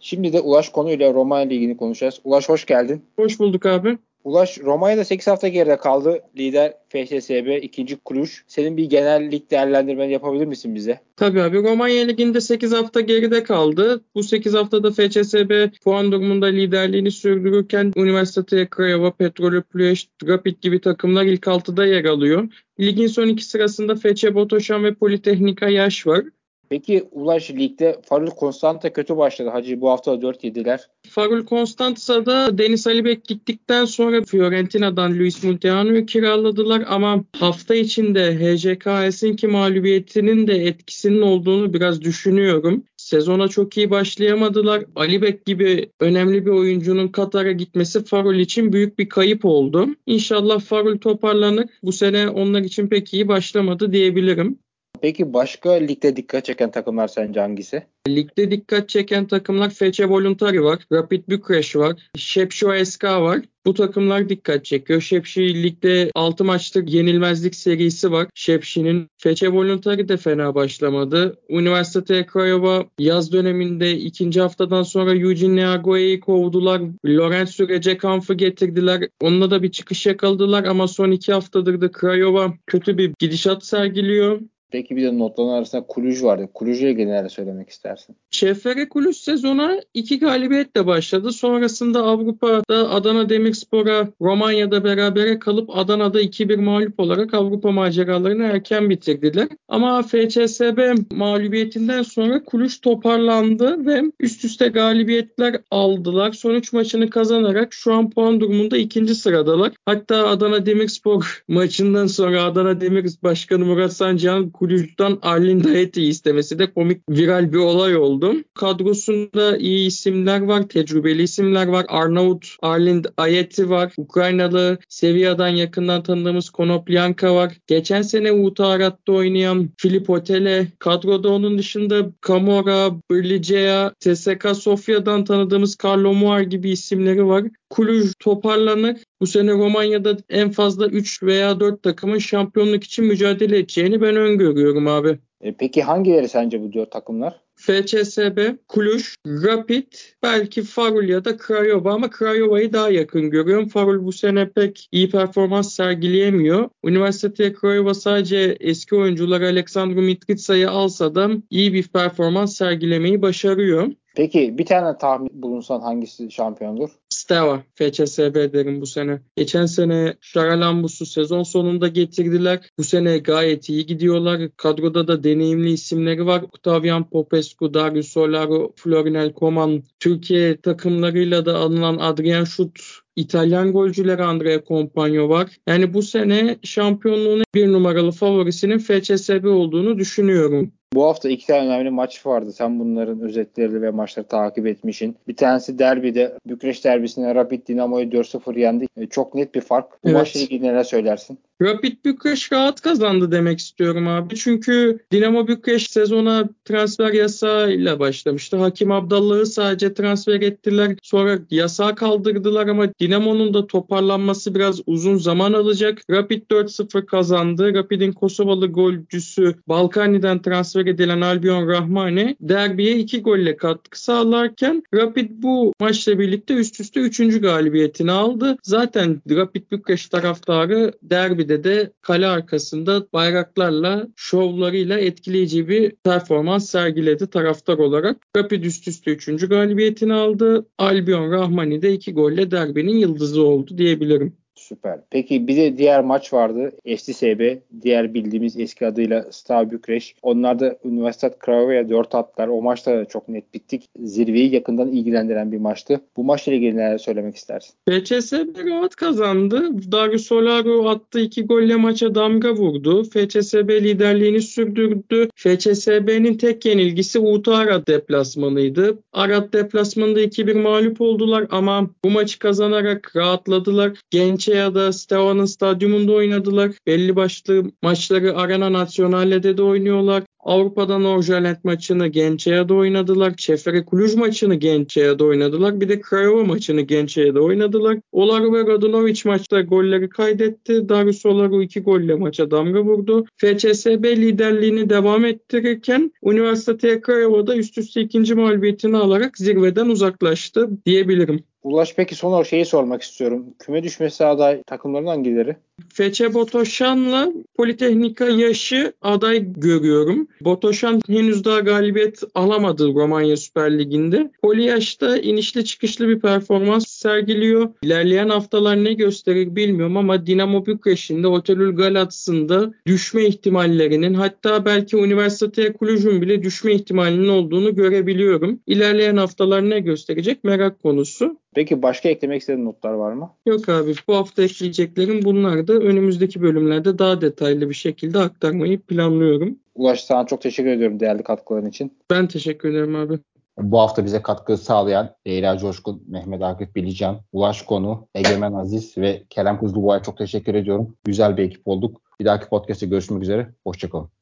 Şimdi 0.00 0.32
de 0.32 0.40
Ulaş 0.40 0.68
konuyla 0.68 1.14
Romanya 1.14 1.46
Ligi'ni 1.46 1.76
konuşacağız. 1.76 2.20
Ulaş 2.24 2.48
hoş 2.48 2.64
geldin. 2.64 3.04
Hoş 3.16 3.38
bulduk 3.38 3.66
abi. 3.66 3.98
Ulaş 4.26 4.58
Romanya'da 4.58 5.04
8 5.04 5.26
hafta 5.26 5.48
geride 5.48 5.76
kaldı. 5.76 6.20
Lider 6.38 6.74
FSSB, 6.88 7.62
ikinci 7.62 7.96
Kluj. 7.96 8.30
Senin 8.46 8.76
bir 8.76 8.84
genel 8.84 9.32
lig 9.32 9.50
değerlendirmeni 9.50 10.12
yapabilir 10.12 10.46
misin 10.46 10.74
bize? 10.74 11.00
Tabii 11.16 11.42
abi 11.42 11.62
Romanya 11.62 12.04
Ligi'nde 12.04 12.40
8 12.40 12.72
hafta 12.72 13.00
geride 13.00 13.42
kaldı. 13.42 14.04
Bu 14.14 14.22
8 14.22 14.54
haftada 14.54 14.90
FCSB 14.90 15.68
puan 15.84 16.12
durumunda 16.12 16.46
liderliğini 16.46 17.10
sürdürürken 17.10 17.92
Üniversite 17.96 18.68
Craiova, 18.76 19.10
Petrolü 19.10 19.62
Ploiești, 19.62 20.28
Rapid 20.28 20.56
gibi 20.60 20.80
takımlar 20.80 21.24
ilk 21.24 21.42
6'da 21.42 21.86
yer 21.86 22.04
alıyor. 22.04 22.48
Ligin 22.80 23.06
son 23.06 23.28
iki 23.28 23.44
sırasında 23.44 23.94
FC 23.94 24.34
Botoşan 24.34 24.84
ve 24.84 24.94
Politehnika 24.94 25.68
Yaş 25.68 26.06
var. 26.06 26.24
Peki 26.68 27.08
Ulaş 27.12 27.50
Lig'de 27.50 28.00
Farul 28.04 28.30
Konstanta 28.30 28.92
kötü 28.92 29.16
başladı. 29.16 29.48
Hacı 29.48 29.80
bu 29.80 29.90
hafta 29.90 30.22
4 30.22 30.44
yediler. 30.44 30.80
Farul 31.08 31.44
Konstantsa'da 31.44 32.58
Deniz 32.58 32.86
Alibek 32.86 33.24
gittikten 33.24 33.84
sonra 33.84 34.22
Fiorentina'dan 34.22 35.18
Luis 35.18 35.44
Munteano'yu 35.44 36.06
kiraladılar 36.06 36.84
ama 36.88 37.24
hafta 37.38 37.74
içinde 37.74 38.34
HJK 38.38 38.86
Helsinki 38.86 39.46
mağlubiyetinin 39.46 40.46
de 40.46 40.66
etkisinin 40.66 41.22
olduğunu 41.22 41.72
biraz 41.72 42.02
düşünüyorum. 42.02 42.84
Sezona 43.06 43.48
çok 43.48 43.76
iyi 43.76 43.90
başlayamadılar. 43.90 44.84
Alibek 44.96 45.46
gibi 45.46 45.92
önemli 46.00 46.46
bir 46.46 46.50
oyuncunun 46.50 47.08
Katar'a 47.08 47.52
gitmesi 47.52 48.04
Farul 48.04 48.34
için 48.38 48.72
büyük 48.72 48.98
bir 48.98 49.08
kayıp 49.08 49.44
oldu. 49.44 49.88
İnşallah 50.06 50.60
Farul 50.60 50.98
toparlanır. 50.98 51.66
Bu 51.82 51.92
sene 51.92 52.28
onlar 52.28 52.60
için 52.60 52.88
pek 52.88 53.14
iyi 53.14 53.28
başlamadı 53.28 53.92
diyebilirim. 53.92 54.58
Peki 55.02 55.32
başka 55.32 55.72
ligde 55.72 56.16
dikkat 56.16 56.44
çeken 56.44 56.70
takımlar 56.70 57.08
sence 57.08 57.40
hangisi? 57.40 57.82
Ligde 58.08 58.50
dikkat 58.50 58.88
çeken 58.88 59.26
takımlar 59.26 59.70
FC 59.70 60.08
Voluntari 60.08 60.64
var, 60.64 60.78
Rapid 60.92 61.28
Bükreş 61.28 61.76
var, 61.76 62.10
Şepşo 62.16 62.84
SK 62.84 63.04
var. 63.04 63.40
Bu 63.66 63.74
takımlar 63.74 64.28
dikkat 64.28 64.64
çekiyor. 64.64 65.00
Şepşi 65.00 65.62
ligde 65.62 66.10
6 66.14 66.44
maçlık 66.44 66.92
yenilmezlik 66.92 67.54
serisi 67.54 68.12
var. 68.12 68.26
Şepşi'nin 68.34 69.08
FC 69.18 69.48
Voluntari 69.48 70.08
de 70.08 70.16
fena 70.16 70.54
başlamadı. 70.54 71.38
Üniversite 71.48 72.26
Craiova 72.32 72.86
yaz 72.98 73.32
döneminde 73.32 73.92
ikinci 73.92 74.40
haftadan 74.40 74.82
sonra 74.82 75.14
Eugene 75.14 75.56
Neagoya'yı 75.56 76.20
kovdular. 76.20 76.82
Lorenz 77.06 77.50
Sürece 77.50 77.96
kampı 77.96 78.34
getirdiler. 78.34 79.08
Onunla 79.20 79.50
da 79.50 79.62
bir 79.62 79.70
çıkış 79.70 80.06
yakaladılar 80.06 80.64
ama 80.64 80.88
son 80.88 81.10
iki 81.10 81.32
haftadır 81.32 81.80
da 81.80 81.90
Craiova 82.00 82.54
kötü 82.66 82.98
bir 82.98 83.12
gidişat 83.18 83.64
sergiliyor. 83.64 84.40
Peki 84.70 84.96
bir 84.96 85.02
de 85.02 85.18
notların 85.18 85.48
arasında 85.48 85.86
Kuluj 85.86 86.22
vardı. 86.22 86.48
Kuluj'a 86.54 86.88
ilgili 86.88 87.08
neler 87.08 87.28
söylemek 87.28 87.70
istersin? 87.70 88.16
Şefere 88.30 88.88
Kuluj 88.88 89.16
sezona 89.16 89.80
iki 89.94 90.18
galibiyetle 90.18 90.86
başladı. 90.86 91.32
Sonrasında 91.32 92.02
Avrupa'da 92.02 92.90
Adana 92.90 93.28
Demirspor'a 93.28 94.08
Romanya'da 94.20 94.84
berabere 94.84 95.38
kalıp 95.38 95.70
Adana'da 95.76 96.22
2-1 96.22 96.56
mağlup 96.56 97.00
olarak 97.00 97.34
Avrupa 97.34 97.72
maceralarını 97.72 98.44
erken 98.44 98.90
bitirdiler. 98.90 99.48
Ama 99.68 100.02
FCSB 100.02 100.94
mağlubiyetinden 101.16 102.02
sonra 102.02 102.44
Kuluj 102.44 102.80
toparlandı 102.80 103.86
ve 103.86 104.02
üst 104.20 104.44
üste 104.44 104.68
galibiyetler 104.68 105.56
aldılar. 105.70 106.32
Son 106.32 106.54
3 106.54 106.72
maçını 106.72 107.10
kazanarak 107.10 107.72
şu 107.72 107.94
an 107.94 108.10
puan 108.10 108.40
durumunda 108.40 108.76
ikinci 108.76 109.14
sıradalar. 109.14 109.72
Hatta 109.86 110.26
Adana 110.26 110.66
Demirspor 110.66 111.42
maçından 111.48 112.06
sonra 112.06 112.42
Adana 112.42 112.80
Demir 112.80 113.06
Başkanı 113.22 113.64
Murat 113.64 113.92
Sancıhan 113.92 114.50
Kulüpten 114.58 115.18
Arlin 115.22 115.64
Dayeti 115.64 116.02
istemesi 116.02 116.58
de 116.58 116.72
komik 116.72 117.02
viral 117.10 117.52
bir 117.52 117.58
olay 117.58 117.96
oldu. 117.96 118.34
Kadrosunda 118.54 119.56
iyi 119.56 119.86
isimler 119.86 120.40
var, 120.40 120.68
tecrübeli 120.68 121.22
isimler 121.22 121.66
var. 121.66 121.86
Arnavut 121.88 122.56
Arlin 122.62 123.04
Ayeti 123.16 123.70
var. 123.70 123.92
Ukraynalı 123.96 124.78
Sevilla'dan 124.88 125.48
yakından 125.48 126.02
tanıdığımız 126.02 126.50
Konoplyanka 126.50 127.34
var. 127.34 127.52
Geçen 127.66 128.02
sene 128.02 128.32
Utarat'ta 128.32 129.12
oynayan 129.12 129.70
Filip 129.76 130.10
Otele. 130.10 130.66
Kadroda 130.78 131.28
onun 131.28 131.58
dışında 131.58 132.10
Kamora, 132.20 132.90
Birlicea, 133.10 133.92
TSK 134.00 134.46
Sofya'dan 134.56 135.24
tanıdığımız 135.24 135.76
Carlo 135.84 136.14
Muar 136.14 136.40
gibi 136.40 136.70
isimleri 136.70 137.26
var. 137.26 137.44
Kulüj 137.76 138.12
toparlanır. 138.18 138.96
Bu 139.20 139.26
sene 139.26 139.52
Romanya'da 139.52 140.16
en 140.28 140.50
fazla 140.50 140.86
3 140.86 141.22
veya 141.22 141.60
4 141.60 141.82
takımın 141.82 142.18
şampiyonluk 142.18 142.84
için 142.84 143.04
mücadele 143.04 143.58
edeceğini 143.58 144.00
ben 144.00 144.16
öngörüyorum 144.16 144.86
abi. 144.86 145.18
E 145.40 145.56
peki 145.56 145.82
hangileri 145.82 146.28
sence 146.28 146.62
bu 146.62 146.72
dört 146.72 146.92
takımlar? 146.92 147.40
FCSB, 147.56 148.38
Cluj, 148.74 149.14
Rapid, 149.26 149.92
belki 150.22 150.62
Farul 150.62 151.08
ya 151.08 151.24
da 151.24 151.36
Craiova 151.46 151.94
ama 151.94 152.10
Craiova'yı 152.18 152.72
daha 152.72 152.90
yakın 152.90 153.30
görüyorum. 153.30 153.68
Farul 153.68 154.04
bu 154.04 154.12
sene 154.12 154.48
pek 154.50 154.88
iyi 154.92 155.10
performans 155.10 155.74
sergileyemiyor. 155.74 156.68
Üniversiteye 156.84 157.54
Craiova 157.60 157.94
sadece 157.94 158.56
eski 158.60 158.96
oyuncular 158.96 159.40
Alexandru 159.40 160.02
Mitritsa'yı 160.02 160.70
alsa 160.70 161.14
da 161.14 161.30
iyi 161.50 161.72
bir 161.72 161.88
performans 161.88 162.56
sergilemeyi 162.56 163.22
başarıyor. 163.22 163.88
Peki 164.16 164.58
bir 164.58 164.66
tane 164.66 164.98
tahmin 164.98 165.30
bulunsan 165.32 165.80
hangisi 165.80 166.30
şampiyondur? 166.30 166.90
Steva, 167.08 167.62
FCSB 167.74 168.52
derim 168.52 168.80
bu 168.80 168.86
sene. 168.86 169.20
Geçen 169.36 169.66
sene 169.66 170.14
Şaralambus'u 170.20 171.06
sezon 171.06 171.42
sonunda 171.42 171.88
getirdiler. 171.88 172.70
Bu 172.78 172.84
sene 172.84 173.18
gayet 173.18 173.68
iyi 173.68 173.86
gidiyorlar. 173.86 174.40
Kadroda 174.56 175.08
da 175.08 175.24
deneyimli 175.24 175.70
isimleri 175.70 176.26
var. 176.26 176.42
Octavian 176.42 177.10
Popescu, 177.10 177.74
Darius 177.74 178.08
Solaro, 178.08 178.72
Florinel 178.76 179.34
Coman. 179.34 179.82
Türkiye 180.00 180.60
takımlarıyla 180.60 181.46
da 181.46 181.56
alınan 181.56 181.98
Adrian 181.98 182.44
Schut 182.44 182.80
İtalyan 183.16 183.72
golcüleri 183.72 184.24
Andrea 184.24 184.64
Compagno 184.68 185.28
var. 185.28 185.50
Yani 185.68 185.94
bu 185.94 186.02
sene 186.02 186.58
şampiyonluğun 186.62 187.42
bir 187.54 187.72
numaralı 187.72 188.10
favorisinin 188.10 188.78
FCSB 188.78 189.44
olduğunu 189.44 189.98
düşünüyorum. 189.98 190.72
Bu 190.94 191.04
hafta 191.04 191.28
iki 191.28 191.46
tane 191.46 191.68
önemli 191.68 191.90
maç 191.90 192.26
vardı. 192.26 192.52
Sen 192.52 192.80
bunların 192.80 193.20
özetlerini 193.20 193.82
ve 193.82 193.90
maçları 193.90 194.26
takip 194.26 194.66
etmişsin. 194.66 195.16
Bir 195.28 195.36
tanesi 195.36 195.78
derbide. 195.78 196.38
Bükreş 196.46 196.84
derbisinde 196.84 197.34
Rapid 197.34 197.68
Dinamo'yu 197.68 198.06
4-0 198.06 198.58
yendi. 198.58 198.86
E, 198.96 199.06
çok 199.06 199.34
net 199.34 199.54
bir 199.54 199.60
fark. 199.60 199.92
Bu 200.04 200.08
evet. 200.08 200.18
maçla 200.18 200.40
ilgili 200.40 200.62
neler 200.62 200.84
söylersin? 200.84 201.38
Rapid 201.62 202.04
Bükreş 202.04 202.52
rahat 202.52 202.80
kazandı 202.80 203.32
demek 203.32 203.58
istiyorum 203.58 204.08
abi. 204.08 204.36
Çünkü 204.36 204.98
Dinamo 205.12 205.48
Bükreş 205.48 205.90
sezona 205.90 206.48
transfer 206.64 207.12
yasağıyla 207.12 207.98
başlamıştı. 207.98 208.56
Hakim 208.56 208.92
Abdallah'ı 208.92 209.46
sadece 209.46 209.94
transfer 209.94 210.40
ettiler. 210.40 210.96
Sonra 211.02 211.38
yasağı 211.50 211.94
kaldırdılar 211.94 212.66
ama 212.66 212.88
Dinamo'nun 213.00 213.54
da 213.54 213.66
toparlanması 213.66 214.54
biraz 214.54 214.80
uzun 214.86 215.16
zaman 215.16 215.52
alacak. 215.52 216.02
Rapid 216.10 216.42
4-0 216.50 217.06
kazandı. 217.06 217.74
Rapid'in 217.74 218.12
Kosovalı 218.12 218.66
golcüsü 218.66 219.54
Balkani'den 219.68 220.42
transfer 220.42 220.86
edilen 220.86 221.20
Albion 221.20 221.68
Rahmani 221.68 222.36
derbiye 222.40 222.98
2 222.98 223.22
golle 223.22 223.56
katkı 223.56 224.00
sağlarken 224.02 224.82
Rapid 224.94 225.30
bu 225.30 225.72
maçla 225.80 226.18
birlikte 226.18 226.54
üst 226.54 226.80
üste 226.80 227.00
3. 227.00 227.40
galibiyetini 227.40 228.12
aldı. 228.12 228.56
Zaten 228.62 229.22
Rapid 229.30 229.70
Bükreş 229.70 230.08
taraftarı 230.08 230.92
derbi 231.02 231.45
derbide 231.48 231.64
de 231.64 231.92
kale 232.02 232.26
arkasında 232.26 233.06
bayraklarla, 233.12 234.08
şovlarıyla 234.16 234.98
etkileyici 234.98 235.68
bir 235.68 235.90
performans 236.04 236.70
sergiledi 236.70 237.26
taraftar 237.26 237.78
olarak. 237.78 238.16
Rapid 238.36 238.64
üst 238.64 238.88
üste 238.88 239.10
3. 239.10 239.48
galibiyetini 239.48 240.12
aldı. 240.14 240.66
Albion 240.78 241.30
Rahmani 241.30 241.82
de 241.82 241.92
2 241.92 242.14
golle 242.14 242.50
derbinin 242.50 242.96
yıldızı 242.96 243.42
oldu 243.42 243.78
diyebilirim. 243.78 244.36
Süper. 244.68 244.98
Peki 245.10 245.48
bir 245.48 245.56
de 245.56 245.78
diğer 245.78 246.04
maç 246.04 246.32
vardı. 246.32 246.72
FCSB. 246.96 247.56
Diğer 247.82 248.14
bildiğimiz 248.14 248.58
eski 248.58 248.86
adıyla 248.86 249.26
Stav 249.30 249.70
Bükreş. 249.70 250.14
Onlar 250.22 250.60
da 250.60 250.76
Üniversitet 250.84 251.44
Craiova'ya 251.44 251.88
4 251.88 252.14
attılar. 252.14 252.48
O 252.48 252.62
maçta 252.62 253.04
çok 253.04 253.28
net 253.28 253.54
bittik. 253.54 253.88
Zirveyi 253.98 254.54
yakından 254.54 254.92
ilgilendiren 254.92 255.52
bir 255.52 255.58
maçtı. 255.58 256.00
Bu 256.16 256.24
maçla 256.24 256.52
ilgili 256.52 256.76
neler 256.76 256.98
söylemek 256.98 257.36
istersin? 257.36 257.74
FCSB 257.88 258.70
rahat 258.70 258.96
kazandı. 258.96 259.70
Darius 259.92 260.26
Solaro 260.26 260.88
attı 260.88 261.20
2 261.20 261.46
golle 261.46 261.76
maça 261.76 262.14
damga 262.14 262.52
vurdu. 262.52 263.04
FCSB 263.04 263.70
liderliğini 263.70 264.42
sürdürdü. 264.42 265.28
FCSB'nin 265.34 266.34
tek 266.34 266.64
yenilgisi 266.64 267.18
Uğur'da 267.18 267.56
Arad 267.56 267.86
deplasmanıydı. 267.86 268.98
Arad 269.12 269.52
deplasmanında 269.52 270.20
2-1 270.20 270.54
mağlup 270.54 271.00
oldular 271.00 271.46
ama 271.50 271.90
bu 272.04 272.10
maçı 272.10 272.38
kazanarak 272.38 273.12
rahatladılar. 273.16 273.92
Gençe 274.10 274.55
ya 274.56 274.74
da 274.74 274.92
Steaua 274.92 275.46
stadyumunda 275.46 276.12
oynadılar. 276.12 276.72
Belli 276.86 277.16
başlı 277.16 277.64
maçları 277.82 278.36
Arena 278.36 278.72
Naționale'de 278.72 279.56
de 279.56 279.62
oynuyorlar. 279.62 280.22
Avrupa'dan 280.46 281.02
Norjaland 281.02 281.56
maçını 281.64 282.06
Gençea'da 282.06 282.74
oynadılar. 282.74 283.36
Çefere 283.36 283.84
Kuluj 283.84 284.14
maçını 284.14 284.54
Gençea'da 284.54 285.24
oynadılar. 285.24 285.80
Bir 285.80 285.88
de 285.88 286.00
Craiova 286.10 286.44
maçını 286.44 286.80
Gençea'da 286.80 287.40
oynadılar. 287.40 287.98
Olaru 288.12 288.52
ve 288.52 288.60
Radunovic 288.60 289.20
maçta 289.24 289.60
golleri 289.60 290.08
kaydetti. 290.08 290.88
Darius 290.88 291.26
Olaru 291.26 291.62
iki 291.62 291.80
golle 291.80 292.14
maça 292.14 292.50
damga 292.50 292.84
vurdu. 292.84 293.24
FCSB 293.36 294.04
liderliğini 294.04 294.90
devam 294.90 295.24
ettirirken 295.24 296.12
Üniversite 296.24 297.00
Craiova'da 297.06 297.56
üst 297.56 297.78
üste 297.78 298.00
ikinci 298.00 298.34
mağlubiyetini 298.34 298.96
alarak 298.96 299.38
zirveden 299.38 299.86
uzaklaştı 299.86 300.70
diyebilirim. 300.86 301.44
Ulaş 301.66 301.94
peki 301.94 302.14
son 302.14 302.30
olarak 302.30 302.46
şeyi 302.46 302.64
sormak 302.66 303.02
istiyorum. 303.02 303.54
Küme 303.58 303.82
düşmesi 303.82 304.24
aday 304.26 304.62
takımların 304.62 305.06
hangileri? 305.06 305.56
Feçe 305.96 306.34
Botoşan'la 306.34 307.32
Politeknika 307.56 308.28
yaşı 308.28 308.92
aday 309.02 309.52
görüyorum. 309.56 310.28
Botoşan 310.40 311.00
henüz 311.06 311.44
daha 311.44 311.60
galibiyet 311.60 312.22
alamadı 312.34 312.94
Romanya 312.94 313.36
Süper 313.36 313.78
Ligi'nde. 313.78 314.30
Poliyaş'ta 314.42 315.18
inişli 315.18 315.64
çıkışlı 315.64 316.08
bir 316.08 316.20
performans 316.20 316.88
sergiliyor. 316.88 317.68
İlerleyen 317.82 318.28
haftalar 318.28 318.84
ne 318.84 318.92
gösterir 318.92 319.56
bilmiyorum 319.56 319.96
ama 319.96 320.26
Dinamo 320.26 320.66
Bükreş'in 320.66 321.22
de 321.22 321.26
Otelül 321.26 321.76
Galatas'ın 321.76 322.48
da 322.48 322.74
düşme 322.86 323.24
ihtimallerinin 323.24 324.14
hatta 324.14 324.64
belki 324.64 324.96
Üniversite 324.96 325.72
Kulücün 325.72 326.22
bile 326.22 326.42
düşme 326.42 326.72
ihtimalinin 326.72 327.28
olduğunu 327.28 327.74
görebiliyorum. 327.74 328.60
İlerleyen 328.66 329.16
haftalar 329.16 329.70
ne 329.70 329.80
gösterecek 329.80 330.44
merak 330.44 330.82
konusu. 330.82 331.36
Peki 331.56 331.82
başka 331.82 332.08
eklemek 332.08 332.40
istediğin 332.40 332.66
notlar 332.66 332.92
var 332.92 333.12
mı? 333.12 333.30
Yok 333.46 333.68
abi 333.68 333.94
bu 334.08 334.16
hafta 334.16 334.42
ekleyeceklerim 334.42 335.22
bunlar 335.22 335.65
da 335.68 335.72
önümüzdeki 335.72 336.42
bölümlerde 336.42 336.98
daha 336.98 337.20
detaylı 337.20 337.68
bir 337.68 337.74
şekilde 337.74 338.18
aktarmayı 338.18 338.80
planlıyorum. 338.80 339.58
Ulaş 339.74 340.04
sana 340.04 340.26
çok 340.26 340.40
teşekkür 340.40 340.70
ediyorum 340.70 341.00
değerli 341.00 341.22
katkıların 341.22 341.66
için. 341.66 341.92
Ben 342.10 342.26
teşekkür 342.26 342.70
ederim 342.70 342.96
abi. 342.96 343.18
Bu 343.58 343.78
hafta 343.78 344.04
bize 344.04 344.22
katkı 344.22 344.56
sağlayan 344.56 345.14
Leyla 345.26 345.58
Coşkun, 345.58 346.02
Mehmet 346.08 346.42
Akif 346.42 346.74
Bilican, 346.74 347.20
Ulaş 347.32 347.62
Konu, 347.62 348.08
Egemen 348.14 348.52
Aziz 348.52 348.98
ve 348.98 349.22
Kerem 349.30 349.58
Kuzluboy'a 349.58 350.02
çok 350.02 350.18
teşekkür 350.18 350.54
ediyorum. 350.54 350.96
Güzel 351.04 351.36
bir 351.36 351.42
ekip 351.42 351.68
olduk. 351.68 352.00
Bir 352.20 352.24
dahaki 352.24 352.48
podcast'te 352.48 352.86
görüşmek 352.86 353.22
üzere. 353.22 353.48
Hoşçakalın. 353.64 354.15